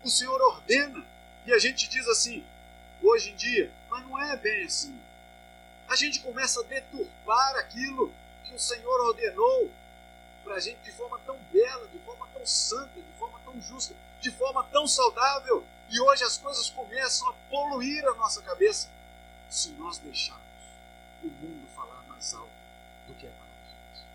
[0.03, 1.05] O Senhor ordena
[1.45, 2.45] e a gente diz assim,
[3.01, 4.99] hoje em dia, mas não é bem assim.
[5.87, 9.71] A gente começa a deturpar aquilo que o Senhor ordenou
[10.47, 13.93] para a gente de forma tão bela, de forma tão santa, de forma tão justa,
[14.21, 15.65] de forma tão saudável.
[15.89, 18.89] E hoje as coisas começam a poluir a nossa cabeça
[19.49, 20.45] se nós deixarmos
[21.21, 22.49] o mundo falar mais alto
[23.07, 24.05] do que a palavra de Deus.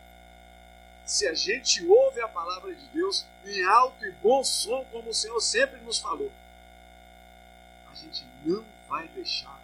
[1.05, 5.15] Se a gente ouve a palavra de Deus em alto e bom som, como o
[5.15, 6.33] Senhor sempre nos falou,
[7.91, 9.61] a gente não vai deixar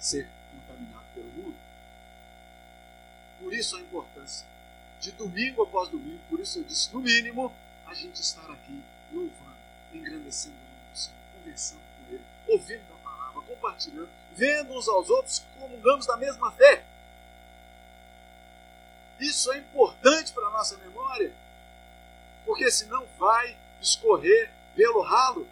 [0.00, 1.56] ser contaminado pelo mundo.
[3.38, 4.51] Por isso a importância
[5.02, 7.52] de domingo após domingo, por isso eu disse, no mínimo,
[7.84, 8.80] a gente estar aqui
[9.12, 9.56] louvando,
[9.92, 15.10] engrandecendo o nome do Senhor, conversando com Ele, ouvindo a palavra, compartilhando, vendo uns aos
[15.10, 16.84] outros, comungamos da mesma fé.
[19.18, 21.34] Isso é importante para a nossa memória,
[22.46, 25.48] porque senão vai escorrer pelo ralo.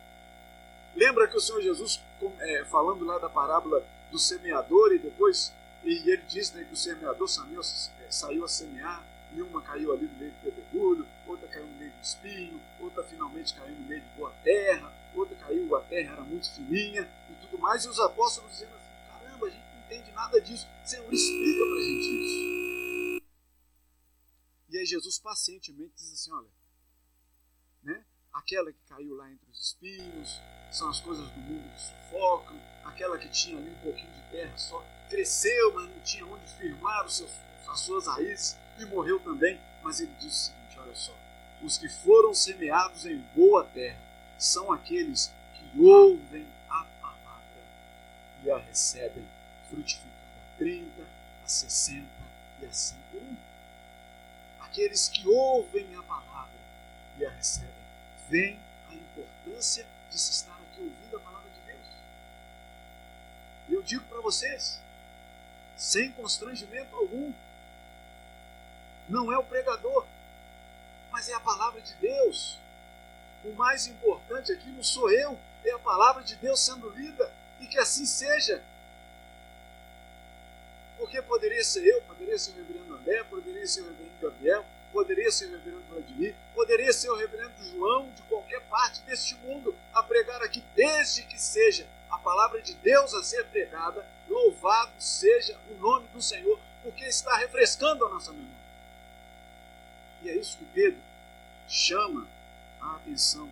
[0.95, 2.01] Lembra que o Senhor Jesus,
[2.39, 6.77] é, falando lá da parábola do semeador, e depois e ele diz né, que o
[6.77, 11.49] semeador saiu, é, saiu a semear, e uma caiu ali no meio do pedregulho, outra
[11.49, 15.77] caiu no meio do espinho, outra finalmente caiu no meio de boa terra, outra caiu,
[15.77, 19.51] a terra era muito fininha e tudo mais, e os apóstolos dizendo assim, caramba, a
[19.51, 20.69] gente não entende nada disso.
[20.85, 23.23] Senhor, explica para a gente isso.
[24.71, 26.49] E aí Jesus pacientemente diz assim: olha,
[27.83, 28.05] né?
[28.33, 30.41] aquela que caiu lá entre os espinhos,
[30.71, 34.57] são as coisas do mundo que sufocam, aquela que tinha ali um pouquinho de terra
[34.57, 37.31] só, cresceu, mas não tinha onde firmar os seus,
[37.69, 39.61] as suas raízes e morreu também.
[39.83, 41.15] Mas ele diz o seguinte: olha só,
[41.63, 43.99] os que foram semeados em boa terra
[44.39, 47.63] são aqueles que ouvem a palavra
[48.43, 49.27] e a recebem,
[49.69, 51.03] frutificando a 30,
[51.45, 52.07] a 60
[52.63, 53.37] e a 100 por um.
[54.61, 56.59] Aqueles que ouvem a palavra
[57.19, 57.71] e a recebem,
[58.29, 61.87] vem a importância de se estar aqui ouvindo a palavra de Deus.
[63.69, 64.81] Eu digo para vocês,
[65.77, 67.33] sem constrangimento algum,
[69.11, 70.07] não é o pregador,
[71.11, 72.59] mas é a palavra de Deus.
[73.45, 77.67] O mais importante aqui não sou eu, é a palavra de Deus sendo lida e
[77.67, 78.63] que assim seja.
[80.97, 85.31] Porque poderia ser eu, poderia ser o reverendo André, poderia ser o reverendo Gabriel, poderia
[85.33, 90.03] ser o reverendo Vladimir, poderia ser o reverendo João de qualquer parte deste mundo a
[90.03, 95.75] pregar aqui, desde que seja a palavra de Deus a ser pregada, louvado seja o
[95.75, 98.60] nome do Senhor, porque está refrescando a nossa memória.
[100.23, 101.01] E é isso que Pedro
[101.69, 102.27] chama
[102.81, 103.51] a atenção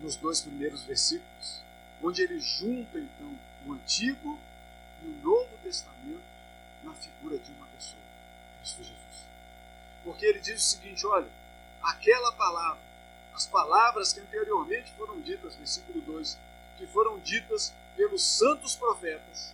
[0.00, 1.62] nos dois primeiros versículos,
[2.02, 4.38] onde ele junta então o Antigo
[5.02, 6.22] e o Novo Testamento
[6.82, 8.02] na figura de uma pessoa,
[8.60, 9.26] Cristo Jesus.
[10.04, 11.28] Porque ele diz o seguinte: olha,
[11.82, 12.80] aquela palavra,
[13.34, 16.38] as palavras que anteriormente foram ditas, versículo 2,
[16.78, 19.52] que foram ditas pelos santos profetas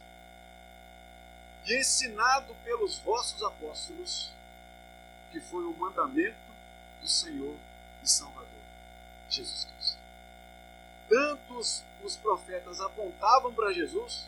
[1.67, 4.33] e ensinado pelos vossos apóstolos,
[5.31, 6.37] que foi o mandamento
[7.01, 7.57] do Senhor
[8.03, 8.49] e Salvador,
[9.29, 9.99] Jesus Cristo.
[11.09, 14.27] Tantos os profetas apontavam para Jesus,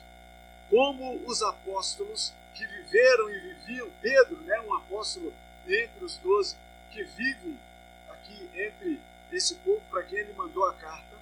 [0.69, 5.33] como os apóstolos que viveram e viviam, Pedro, né, um apóstolo
[5.67, 6.57] entre os doze,
[6.91, 7.59] que vivem
[8.09, 9.01] aqui entre
[9.33, 11.17] esse povo para quem ele mandou a carta,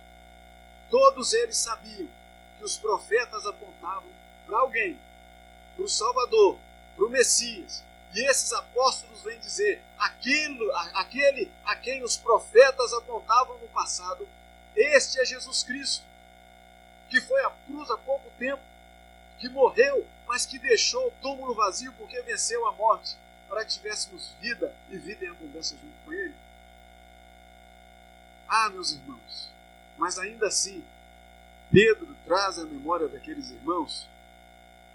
[0.91, 2.09] todos eles sabiam
[2.57, 4.11] que os profetas apontavam
[4.47, 4.99] para alguém,
[5.77, 6.59] para o Salvador,
[6.97, 13.59] para o Messias, e esses apóstolos vêm dizer: aquilo, aquele a quem os profetas apontavam
[13.59, 14.29] no passado,
[14.75, 16.05] este é Jesus Cristo,
[17.11, 18.62] que foi à cruz há pouco tempo,
[19.38, 23.16] que morreu, mas que deixou o túmulo vazio porque venceu a morte,
[23.49, 26.35] para que tivéssemos vida e vida em abundância junto com Ele.
[28.49, 29.51] Ah, meus irmãos,
[29.99, 30.83] mas ainda assim,
[31.71, 34.09] Pedro traz à memória daqueles irmãos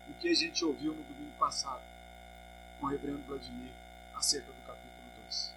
[0.09, 1.92] o que a gente ouviu no domingo passado
[2.83, 3.71] com o reverendo Vladimir
[4.13, 4.91] acerca do capítulo
[5.23, 5.53] 2.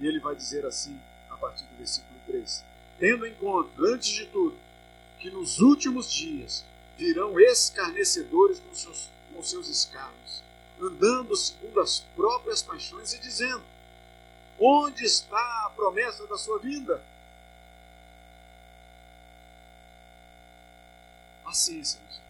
[0.00, 2.64] E ele vai dizer assim, a partir do versículo 3:
[2.98, 4.58] Tendo em conta, antes de tudo,
[5.18, 6.64] que nos últimos dias
[6.96, 10.42] virão escarnecedores com seus, com seus escarros,
[10.80, 13.62] andando segundo as próprias paixões e dizendo:
[14.58, 17.04] Onde está a promessa da sua vinda?
[21.44, 22.28] Paciência, meus irmãos.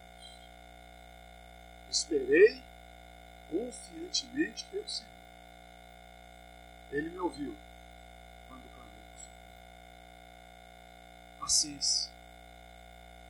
[1.89, 2.68] Esperei
[3.49, 5.09] confiantemente pelo Senhor.
[6.91, 7.55] Ele me ouviu
[8.47, 9.39] quando clamei por socorro.
[11.39, 12.11] Paciência.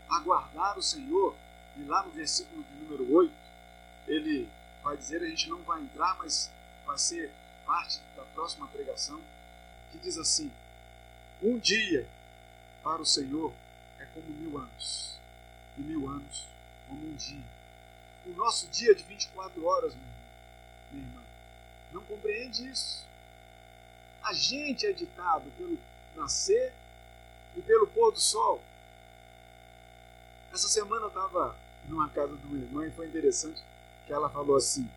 [0.09, 1.35] Aguardar o Senhor,
[1.77, 3.33] e lá no versículo de número 8,
[4.07, 4.49] ele
[4.83, 6.51] vai dizer, a gente não vai entrar, mas
[6.85, 7.31] vai ser
[7.65, 9.21] parte da próxima pregação,
[9.91, 10.51] que diz assim:
[11.41, 12.07] Um dia
[12.83, 13.53] para o Senhor
[13.99, 15.19] é como mil anos,
[15.77, 16.47] e mil anos
[16.87, 17.58] como um dia
[18.29, 19.93] o nosso dia de 24 horas,
[20.91, 21.21] minha irmã.
[21.91, 23.05] Não compreende isso.
[24.23, 25.77] A gente é ditado pelo
[26.15, 26.73] nascer
[27.55, 28.61] e pelo pôr do sol.
[30.51, 33.63] Essa semana eu estava numa casa de uma irmã e foi interessante
[34.05, 34.89] que ela falou assim: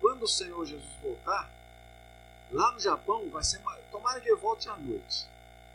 [0.00, 1.50] quando o Senhor Jesus voltar,
[2.50, 3.60] lá no Japão vai ser.
[3.90, 5.26] Tomara que ele volte à noite.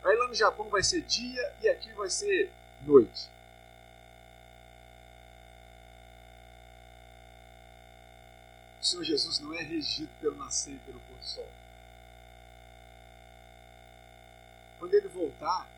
[0.02, 2.50] Aí lá no Japão vai ser dia e aqui vai ser
[2.82, 3.28] noite.
[8.80, 11.48] O Senhor Jesus não é regido pelo nascer e pelo pôr do sol.
[14.78, 15.68] Quando ele voltar,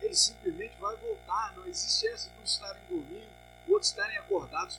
[0.00, 1.52] ele simplesmente vai voltar.
[1.56, 3.28] Não existe essa de uns estarem dormindo,
[3.68, 4.78] outros estarem acordados.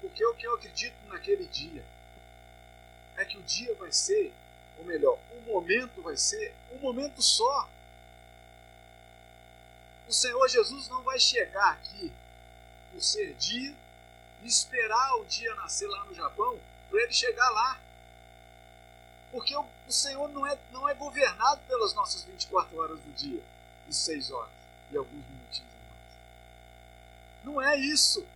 [0.00, 1.84] Porque o que eu acredito naquele dia
[3.16, 4.32] é que o dia vai ser,
[4.78, 7.68] ou melhor, o momento vai ser um momento só.
[10.08, 12.10] O Senhor Jesus não vai chegar aqui
[12.90, 13.74] por ser dia
[14.46, 17.80] esperar o dia nascer lá no Japão para ele chegar lá.
[19.30, 23.42] Porque o, o, Senhor não é, não é governado pelas nossas 24 horas do dia
[23.88, 24.50] e 6 horas
[24.90, 26.14] e alguns minutinhos a mais.
[27.44, 28.26] Não é isso.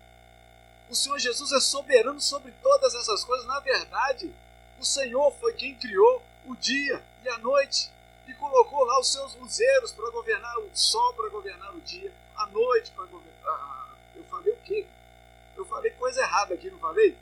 [0.88, 3.47] O Senhor Jesus é soberano sobre todas essas coisas.
[3.47, 4.33] Na verdade,
[4.79, 7.90] o Senhor foi quem criou o dia e a noite
[8.29, 12.12] e colocou lá os seus luzeiros para governar o sol, para governar o dia,
[16.35, 17.16] errada aqui, não falei?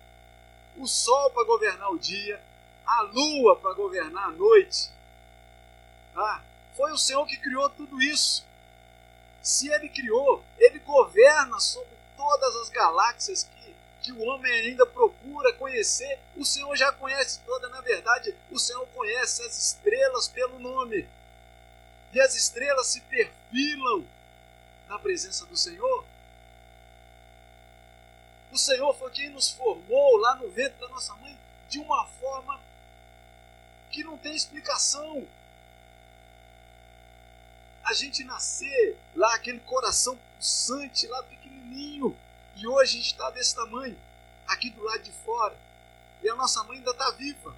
[0.76, 2.42] O sol para governar o dia,
[2.86, 4.90] a lua para governar a noite.
[6.16, 6.40] Ah,
[6.76, 8.44] foi o Senhor que criou tudo isso.
[9.42, 15.52] Se Ele criou, Ele governa sobre todas as galáxias que, que o homem ainda procura
[15.54, 16.18] conhecer.
[16.36, 17.68] O Senhor já conhece toda.
[17.68, 21.08] Na verdade, o Senhor conhece as estrelas pelo nome.
[22.12, 24.06] E as estrelas se perfilam
[24.88, 26.04] na presença do Senhor.
[28.52, 31.36] O Senhor foi quem nos formou lá no ventre da nossa mãe
[31.70, 32.60] de uma forma
[33.90, 35.26] que não tem explicação.
[37.82, 42.14] A gente nascer lá, aquele coração pulsante lá pequenininho,
[42.54, 43.98] e hoje a gente está desse tamanho,
[44.46, 45.56] aqui do lado de fora,
[46.22, 47.56] e a nossa mãe ainda está viva.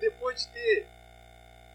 [0.00, 0.88] Depois de ter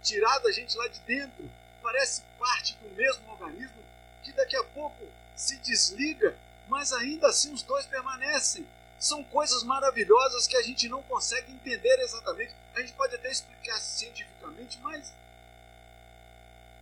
[0.04, 1.50] tirado a gente lá de dentro,
[1.82, 3.82] parece parte do mesmo organismo
[4.24, 6.38] que daqui a pouco se desliga,
[6.70, 8.66] mas ainda assim os dois permanecem.
[9.00, 12.54] São coisas maravilhosas que a gente não consegue entender exatamente.
[12.76, 15.12] A gente pode até explicar cientificamente, mas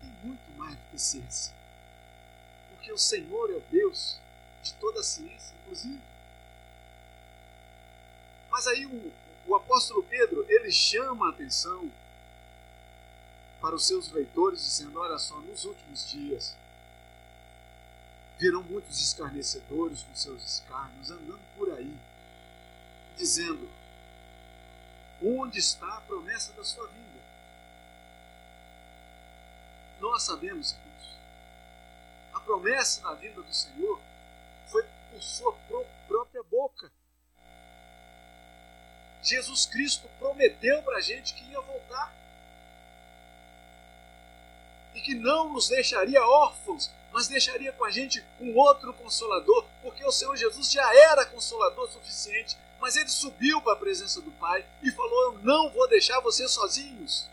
[0.02, 1.54] tem muito mais do que ciência.
[2.69, 4.17] Porque o Senhor é o Deus
[4.63, 6.02] de toda a ciência, inclusive.
[8.50, 9.13] Mas aí o,
[9.45, 11.91] o apóstolo Pedro, ele chama a atenção
[13.62, 16.56] para os seus leitores, dizendo: Olha só, nos últimos dias
[18.38, 21.97] virão muitos escarnecedores com seus escárnios, andando por aí,
[23.17, 23.69] dizendo:
[25.21, 27.08] Onde está a promessa da sua vinda?
[30.00, 31.17] Nós sabemos, irmãos,
[32.34, 34.00] a promessa da vinda do Senhor
[34.67, 35.54] foi por sua
[36.08, 36.91] própria boca.
[39.23, 42.15] Jesus Cristo prometeu para a gente que ia voltar
[44.93, 50.06] e que não nos deixaria órfãos, mas deixaria com a gente um outro consolador, porque
[50.06, 54.64] o Senhor Jesus já era consolador suficiente, mas ele subiu para a presença do Pai
[54.84, 57.28] e falou: Eu não vou deixar vocês sozinhos.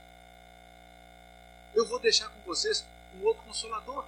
[1.74, 2.82] Eu vou deixar com vocês
[3.14, 4.06] um outro consolador,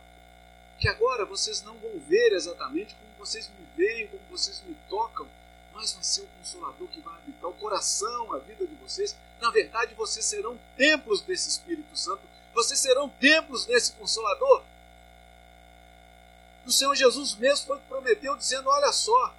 [0.79, 5.29] que agora vocês não vão ver exatamente como vocês me veem, como vocês me tocam,
[5.75, 9.15] mas vai ser o consolador que vai habitar o coração, a vida de vocês.
[9.39, 12.23] Na verdade, vocês serão templos desse Espírito Santo,
[12.55, 14.65] vocês serão templos desse consolador
[16.67, 19.35] o Senhor Jesus mesmo foi que prometeu, dizendo: Olha só,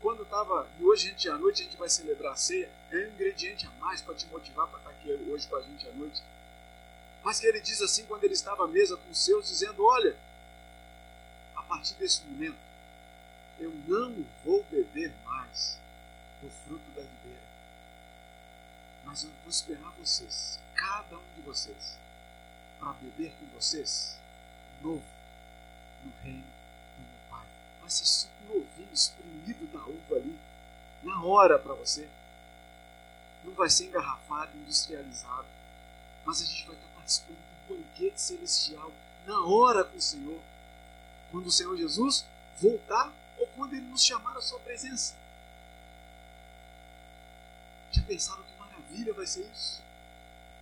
[0.00, 3.08] quando estava, e hoje gente à noite a gente vai celebrar a ceia, é um
[3.08, 6.22] ingrediente a mais para te motivar para estar aqui hoje com a gente à noite.
[7.22, 10.16] Mas que ele diz assim quando ele estava à mesa com os seus, dizendo: Olha,
[11.54, 12.56] a partir desse momento,
[13.60, 15.78] eu não vou beber mais
[16.40, 17.44] do fruto da videira,
[19.04, 21.98] mas eu vou esperar vocês, cada um de vocês,
[22.80, 24.18] para beber com vocês
[24.82, 25.02] novo
[26.04, 27.46] no reino do meu Pai.
[27.80, 30.38] Vai ser super novinho, espremido da uva ali,
[31.02, 32.08] na hora para você.
[33.44, 35.46] Não vai ser engarrafado, industrializado,
[36.24, 38.90] mas a gente vai estar participando do banquete celestial
[39.26, 40.40] na hora com o Senhor.
[41.30, 42.24] Quando o Senhor Jesus
[42.60, 45.14] voltar ou quando Ele nos chamar à sua presença.
[47.90, 49.82] Já pensaram que maravilha vai ser isso?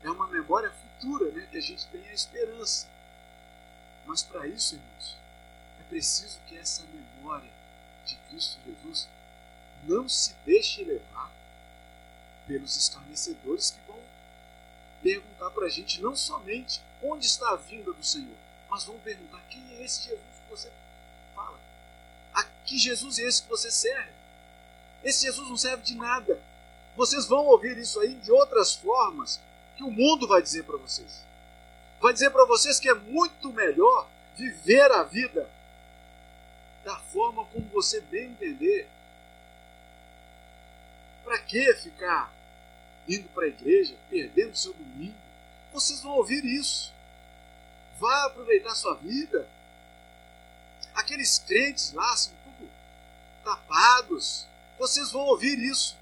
[0.02, 1.46] É uma memória futura, né?
[1.50, 2.87] Que a gente tem a esperança.
[4.07, 5.16] Mas para isso, irmãos,
[5.92, 7.50] preciso que essa memória
[8.07, 9.07] de Cristo Jesus
[9.85, 11.31] não se deixe levar
[12.46, 14.00] pelos escarnecedores que vão
[15.02, 18.35] perguntar para a gente não somente onde está a vinda do Senhor,
[18.70, 20.72] mas vão perguntar quem é esse Jesus que você
[21.35, 21.61] fala.
[22.33, 24.12] A que Jesus é esse que você serve?
[25.05, 26.40] Esse Jesus não serve de nada.
[26.96, 29.38] Vocês vão ouvir isso aí de outras formas
[29.76, 31.22] que o mundo vai dizer para vocês.
[32.00, 35.51] Vai dizer para vocês que é muito melhor viver a vida
[36.85, 38.89] da forma como você bem entender.
[41.24, 42.33] Para que ficar
[43.09, 45.14] indo para a igreja, perdendo seu domingo?
[45.72, 46.93] Vocês vão ouvir isso.
[47.99, 49.49] Vá aproveitar sua vida.
[50.95, 52.68] Aqueles crentes lá são tudo
[53.45, 54.47] tapados.
[54.78, 55.97] Vocês vão ouvir isso.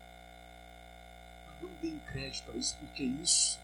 [1.46, 3.58] Mas não deem crédito a isso, porque isso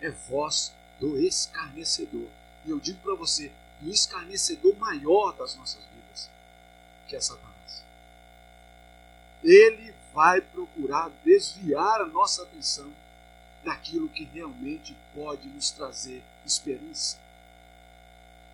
[0.00, 2.28] é voz do escarnecedor.
[2.64, 5.95] E eu digo para você, do escarnecedor maior das nossas vidas
[7.06, 7.84] que é Satanás.
[9.42, 12.92] Ele vai procurar desviar a nossa atenção
[13.62, 17.18] daquilo que realmente pode nos trazer esperança.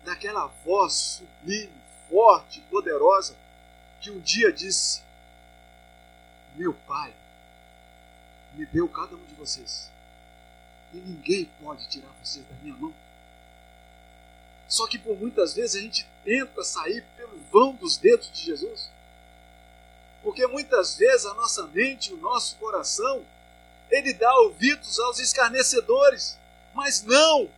[0.03, 1.71] Daquela voz sublime,
[2.09, 3.35] forte, poderosa,
[4.01, 5.01] que um dia disse:
[6.55, 7.13] Meu pai
[8.55, 9.89] me deu cada um de vocês,
[10.93, 12.93] e ninguém pode tirar vocês da minha mão.
[14.67, 18.89] Só que por muitas vezes a gente tenta sair pelo vão dos dedos de Jesus.
[20.21, 23.25] Porque muitas vezes a nossa mente, o nosso coração,
[23.91, 26.37] ele dá ouvidos aos escarnecedores.
[26.73, 27.49] Mas não!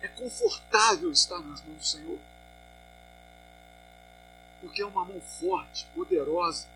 [0.00, 2.18] É confortável estar nas mãos do Senhor.
[4.60, 6.66] Porque é uma mão forte, poderosa.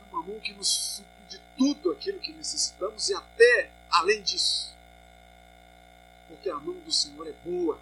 [0.00, 4.74] É uma mão que nos supre de tudo aquilo que necessitamos e até além disso.
[6.28, 7.78] Porque a mão do Senhor é boa.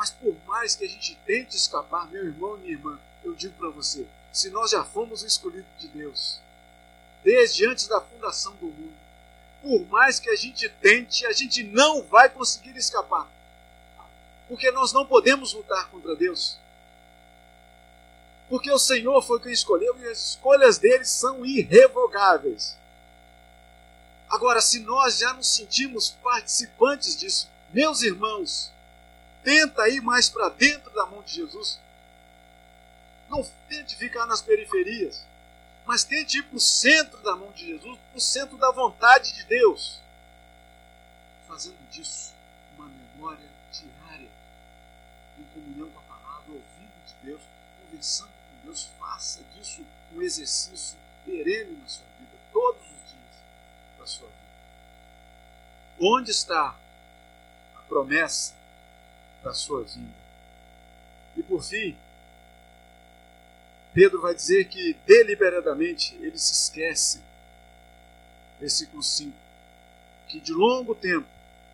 [0.00, 3.52] Mas por mais que a gente tente escapar, meu irmão e minha irmã, eu digo
[3.58, 6.40] para você, se nós já fomos o escolhido de Deus,
[7.22, 8.94] desde antes da fundação do mundo,
[9.60, 13.30] por mais que a gente tente, a gente não vai conseguir escapar.
[14.48, 16.56] Porque nós não podemos lutar contra Deus.
[18.48, 22.74] Porque o Senhor foi quem escolheu e as escolhas dele são irrevogáveis.
[24.30, 28.72] Agora, se nós já nos sentimos participantes disso, meus irmãos,
[29.42, 31.78] tenta ir mais para dentro da mão de Jesus.
[33.28, 35.24] Não tente ficar nas periferias,
[35.86, 39.32] mas tente ir para o centro da mão de Jesus, para o centro da vontade
[39.32, 40.00] de Deus.
[41.46, 42.32] Fazendo disso
[42.76, 44.28] uma memória diária,
[45.38, 47.40] em comunhão com a palavra, ouvindo de Deus,
[47.84, 48.88] conversando com Deus.
[48.98, 53.34] Faça disso um exercício perene na sua vida, todos os dias
[53.98, 54.40] da sua vida.
[56.00, 56.74] Onde está
[57.76, 58.59] a promessa
[59.42, 60.20] da sua vida?
[61.36, 61.96] E por fim,
[63.92, 67.20] Pedro vai dizer que deliberadamente ele se esquece,
[68.58, 69.36] versículo 5,
[70.28, 71.26] que de longo tempo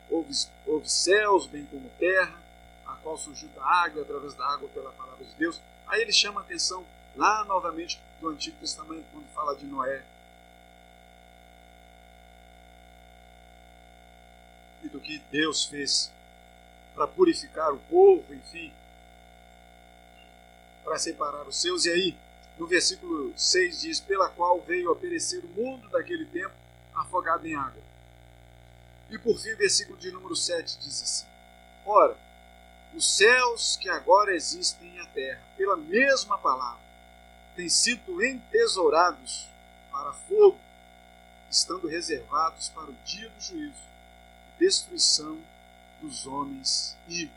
[0.09, 0.33] houve,
[0.67, 2.41] houve céus, bem como terra,
[2.87, 5.61] a qual surgiu da água, através da água pela palavra de Deus.
[5.87, 10.03] Aí ele chama a atenção lá novamente do Antigo Testamento, quando fala de Noé.
[14.83, 16.11] E do que Deus fez
[16.97, 18.73] para purificar o povo, enfim,
[20.83, 21.85] para separar os seus.
[21.85, 22.17] E aí,
[22.59, 26.55] no versículo 6 diz: Pela qual veio a perecer o mundo daquele tempo,
[26.95, 27.83] afogado em água.
[29.11, 31.27] E por fim, o versículo de número 7 diz assim:
[31.85, 32.17] Ora,
[32.95, 36.81] os céus que agora existem e a terra, pela mesma palavra,
[37.55, 39.47] têm sido entesourados
[39.93, 40.59] para fogo,
[41.51, 43.85] estando reservados para o dia do juízo
[44.57, 45.39] e destruição
[46.01, 47.37] dos homens ímpios.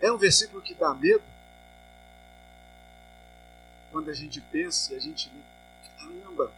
[0.00, 1.22] É um versículo que dá medo.
[3.90, 5.42] Quando a gente pensa e a gente lê,
[5.98, 6.52] caramba,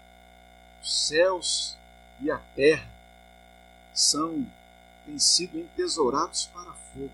[0.81, 1.77] os céus
[2.21, 2.89] e a terra
[3.93, 4.47] são
[5.05, 7.13] têm sido entesourados para fogo.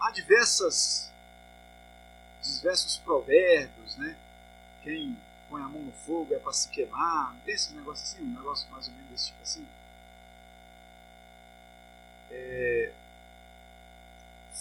[0.00, 1.08] Há diversas
[2.42, 4.16] diversos provérbios, né?
[4.82, 5.16] Quem
[5.48, 8.34] põe a mão no fogo é para se queimar, não tem esse negócio assim, um
[8.34, 9.66] negócio mais ou menos desse tipo assim.
[12.30, 12.92] É,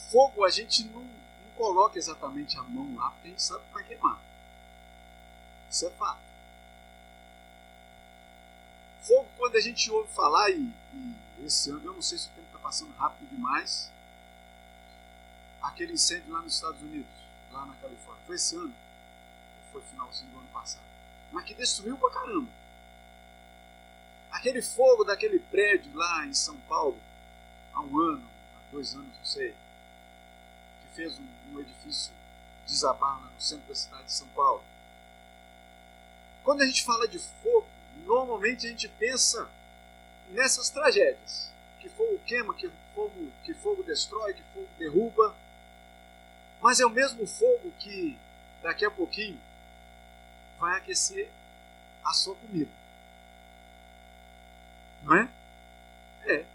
[0.09, 3.73] fogo a gente não, não coloca exatamente a mão lá, porque a gente sabe que
[3.73, 4.19] vai queimar.
[5.69, 6.21] Isso é fato.
[9.01, 10.71] Fogo, quando a gente ouve falar, e,
[11.39, 13.91] e esse ano, eu não sei se o tempo está passando rápido demais,
[15.61, 17.09] aquele incêndio lá nos Estados Unidos,
[17.51, 18.73] lá na Califórnia, foi esse ano,
[19.78, 20.84] foi finalzinho do ano passado,
[21.32, 22.49] mas que destruiu pra caramba.
[24.32, 26.99] Aquele fogo daquele prédio lá em São Paulo,
[27.73, 29.55] há um ano, há dois anos, não sei,
[30.93, 32.11] fez um, um edifício
[32.65, 34.63] desabar no centro da cidade de São Paulo.
[36.43, 37.67] Quando a gente fala de fogo,
[38.05, 39.49] normalmente a gente pensa
[40.30, 41.51] nessas tragédias.
[41.80, 45.36] Que fogo queima, que fogo, que fogo destrói, que fogo derruba.
[46.61, 48.17] Mas é o mesmo fogo que
[48.63, 49.39] daqui a pouquinho
[50.60, 51.30] vai aquecer
[52.03, 52.72] a sua comida.
[55.03, 55.30] Não é?
[56.26, 56.45] É.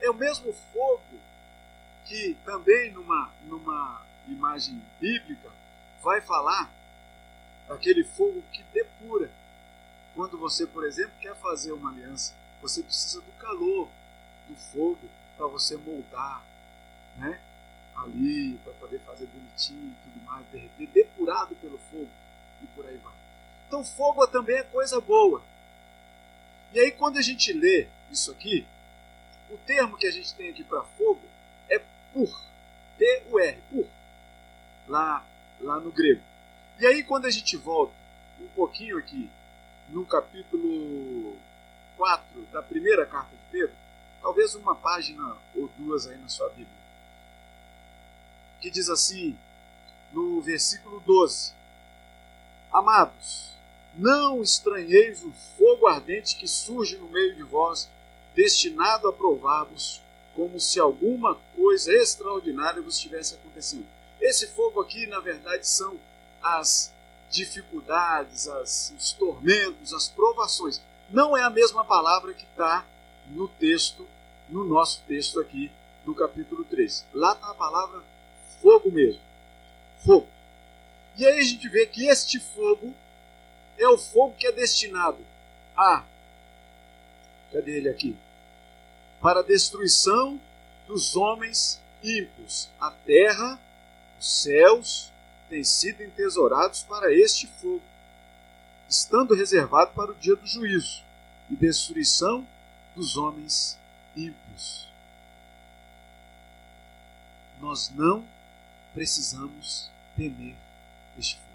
[0.00, 1.02] É o mesmo fogo
[2.04, 5.50] que também numa, numa imagem bíblica
[6.02, 6.70] vai falar
[7.66, 9.30] daquele fogo que depura.
[10.14, 13.88] Quando você, por exemplo, quer fazer uma aliança, você precisa do calor
[14.48, 16.42] do fogo para você moldar,
[17.16, 17.40] né?
[17.94, 22.08] Ali, para poder fazer bonitinho e tudo mais, derreter, depurado pelo fogo
[22.62, 23.14] e por aí vai.
[23.66, 25.42] Então, fogo também é coisa boa.
[26.72, 28.66] E aí, quando a gente lê isso aqui,
[29.50, 31.22] o termo que a gente tem aqui para fogo
[32.12, 32.42] pur,
[32.96, 33.86] P-U-R, pur,
[34.86, 35.24] lá,
[35.60, 36.22] lá no grego.
[36.78, 37.92] E aí quando a gente volta
[38.40, 39.30] um pouquinho aqui
[39.88, 41.36] no capítulo
[41.96, 43.74] 4 da primeira carta de Pedro,
[44.20, 46.68] talvez uma página ou duas aí na sua Bíblia,
[48.60, 49.36] que diz assim,
[50.12, 51.52] no versículo 12:
[52.72, 53.56] Amados,
[53.94, 57.88] não estranheis o fogo ardente que surge no meio de vós,
[58.34, 60.02] destinado a provar-vos,
[60.34, 63.86] como se alguma coisa extraordinária vos estivesse acontecendo.
[64.20, 65.98] Esse fogo aqui, na verdade, são
[66.42, 66.92] as
[67.30, 70.80] dificuldades, as, os tormentos, as provações.
[71.10, 72.86] Não é a mesma palavra que está
[73.28, 74.06] no texto,
[74.48, 75.70] no nosso texto aqui,
[76.04, 77.06] no capítulo 3.
[77.12, 78.02] Lá está a palavra
[78.62, 79.20] fogo mesmo.
[80.04, 80.28] Fogo.
[81.18, 82.94] E aí a gente vê que este fogo
[83.76, 85.18] é o fogo que é destinado
[85.76, 86.04] a.
[87.52, 88.16] Cadê ele aqui?
[89.20, 90.40] Para a destruição
[90.86, 92.70] dos homens ímpios.
[92.80, 93.60] A terra,
[94.16, 95.12] os céus,
[95.48, 97.82] têm sido entesourados para este fogo,
[98.88, 101.02] estando reservado para o dia do juízo
[101.50, 102.46] e destruição
[102.94, 103.76] dos homens
[104.16, 104.86] ímpios.
[107.60, 108.24] Nós não
[108.94, 110.54] precisamos temer
[111.18, 111.48] este fogo.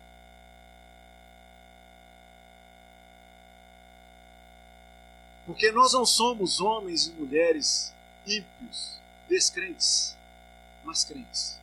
[5.45, 7.93] Porque nós não somos homens e mulheres
[8.26, 10.16] ímpios, descrentes,
[10.84, 11.59] mas crentes.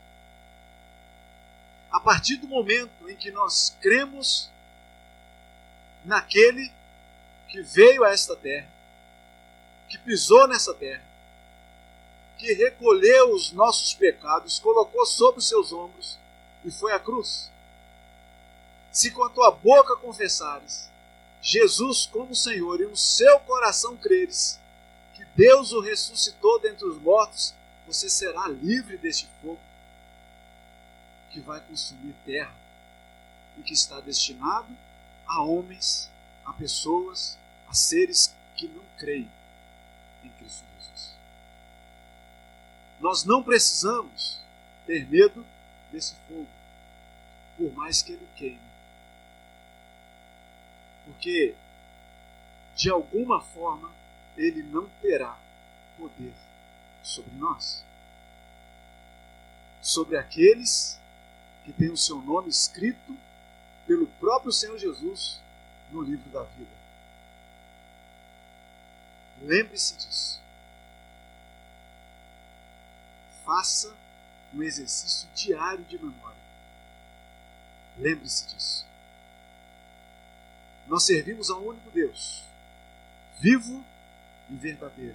[1.91, 4.51] A partir do momento em que nós cremos
[6.05, 6.73] naquele
[7.49, 8.69] que veio a esta terra,
[9.89, 11.03] que pisou nessa terra,
[12.39, 16.19] que recolheu os nossos pecados, colocou sobre os seus ombros
[16.65, 17.51] e foi à cruz.
[18.93, 20.91] Se com a tua boca confessares
[21.41, 24.59] Jesus como Senhor e no seu coração creres
[25.15, 27.55] que Deus o ressuscitou dentre os mortos,
[27.87, 29.61] você será livre deste fogo
[31.31, 32.55] que vai consumir terra
[33.59, 34.69] e que está destinado
[35.27, 36.11] a homens,
[36.45, 37.39] a pessoas,
[37.69, 39.31] a seres que não creem
[40.25, 41.15] em Cristo Jesus.
[43.01, 44.41] Nós não precisamos
[44.87, 45.47] ter medo
[45.93, 46.49] desse fogo,
[47.57, 48.70] por mais que ele queime.
[51.11, 51.57] Porque,
[52.77, 53.91] de alguma forma,
[54.37, 55.37] ele não terá
[55.99, 56.33] poder
[57.03, 57.85] sobre nós.
[59.83, 60.99] Sobre aqueles
[61.65, 63.17] que têm o seu nome escrito
[63.87, 65.41] pelo próprio Senhor Jesus
[65.91, 66.71] no livro da vida.
[69.43, 70.41] Lembre-se disso.
[73.45, 73.97] Faça
[74.55, 76.39] um exercício diário de memória.
[77.99, 78.90] Lembre-se disso.
[80.91, 82.43] Nós servimos ao único Deus,
[83.39, 83.85] vivo
[84.51, 85.15] e verdadeiro,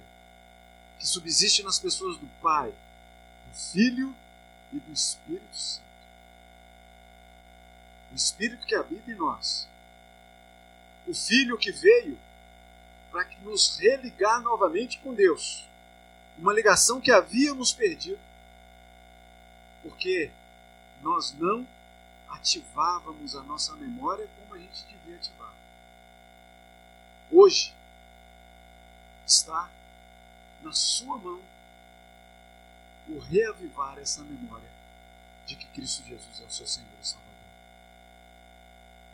[0.98, 4.16] que subsiste nas pessoas do Pai, do Filho
[4.72, 5.84] e do Espírito Santo.
[8.10, 9.68] O Espírito que habita em nós.
[11.06, 12.18] O Filho que veio
[13.12, 15.68] para nos religar novamente com Deus.
[16.38, 18.18] Uma ligação que havíamos perdido,
[19.82, 20.30] porque
[21.02, 21.68] nós não
[22.30, 25.65] ativávamos a nossa memória como a gente devia ativar.
[27.30, 27.74] Hoje
[29.26, 29.70] está
[30.62, 31.40] na sua mão
[33.08, 34.68] o reavivar essa memória
[35.46, 37.32] de que Cristo Jesus é o seu Senhor e Salvador.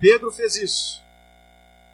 [0.01, 1.03] Pedro fez isso.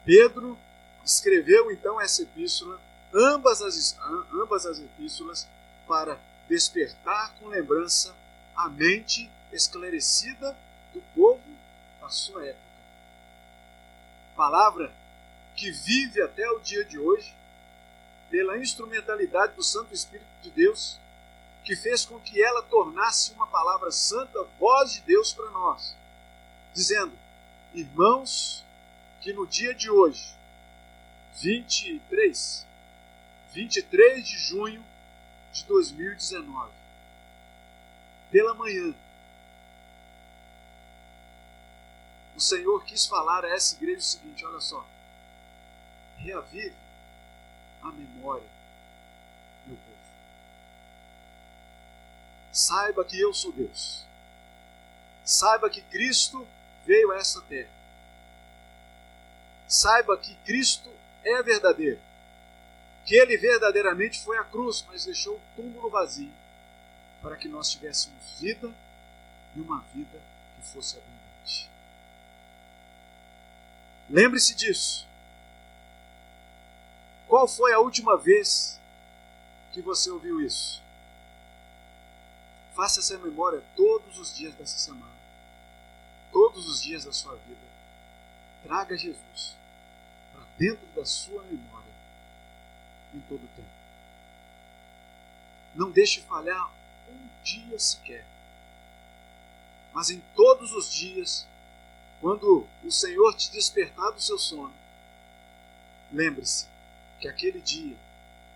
[0.05, 0.57] Pedro
[1.03, 2.79] escreveu então essa epístola,
[3.13, 3.97] ambas as,
[4.33, 5.47] ambas as epístolas,
[5.87, 8.15] para despertar com lembrança
[8.55, 10.57] a mente esclarecida
[10.93, 11.41] do povo
[12.01, 12.69] da sua época.
[14.35, 14.93] Palavra
[15.59, 17.35] que vive até o dia de hoje,
[18.29, 20.97] pela instrumentalidade do Santo Espírito de Deus,
[21.65, 25.93] que fez com que ela tornasse uma palavra santa, voz de Deus para nós,
[26.73, 27.11] dizendo:
[27.73, 28.63] Irmãos,
[29.19, 30.33] que no dia de hoje
[31.41, 32.65] 23,
[33.51, 34.81] 23 de junho
[35.51, 36.71] de 2019,
[38.31, 38.95] pela manhã,
[42.33, 44.87] o Senhor quis falar a essa igreja o seguinte: olha só,
[46.19, 46.75] reavive
[47.81, 48.47] a memória,
[49.65, 49.97] meu povo.
[52.51, 54.05] Saiba que eu sou Deus.
[55.23, 56.47] Saiba que Cristo
[56.85, 57.69] veio a essa terra.
[59.67, 60.91] Saiba que Cristo
[61.23, 61.99] é verdadeiro.
[63.05, 66.31] Que ele verdadeiramente foi à cruz, mas deixou o túmulo vazio
[67.21, 68.71] para que nós tivéssemos vida
[69.55, 70.21] e uma vida
[70.55, 71.69] que fosse abundante.
[74.09, 75.08] Lembre-se disso.
[77.29, 78.79] Qual foi a última vez
[79.71, 80.81] que você ouviu isso?
[82.73, 85.13] Faça essa memória todos os dias dessa semana,
[86.31, 87.61] todos os dias da sua vida.
[88.63, 89.55] Traga Jesus
[90.57, 91.93] dentro da sua memória
[93.13, 93.69] em todo o tempo.
[95.75, 96.71] Não deixe falhar
[97.07, 98.25] um dia sequer.
[99.93, 101.47] Mas em todos os dias,
[102.19, 104.73] quando o Senhor te despertar do seu sono,
[106.11, 106.67] lembre-se
[107.19, 107.95] que aquele dia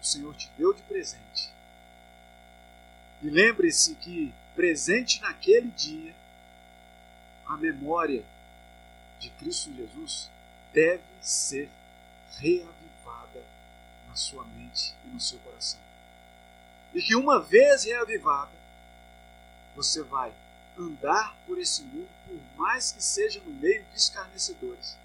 [0.01, 1.51] o Senhor te deu de presente.
[3.21, 6.13] E lembre-se que presente naquele dia,
[7.45, 8.23] a memória
[9.19, 10.29] de Cristo Jesus
[10.73, 11.69] deve ser
[12.37, 13.45] reavivada
[14.07, 15.79] na sua mente e no seu coração.
[16.93, 18.51] E que uma vez reavivada,
[19.75, 20.33] você vai
[20.77, 24.97] andar por esse mundo, por mais que seja no meio de escarnecedores.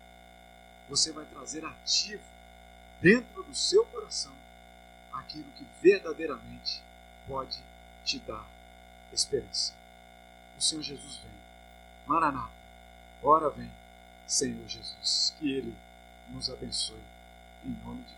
[0.88, 2.22] Você vai trazer ativo
[3.00, 4.32] dentro do seu coração
[5.12, 6.82] aquilo que verdadeiramente
[7.26, 7.58] pode
[8.04, 8.46] te dar
[9.12, 9.72] esperança.
[10.56, 11.30] O Senhor Jesus vem.
[12.06, 12.50] Maranata,
[13.22, 13.70] ora vem,
[14.26, 15.34] Senhor Jesus.
[15.38, 15.74] Que Ele
[16.30, 17.02] nos abençoe.
[17.64, 18.17] Em nome de.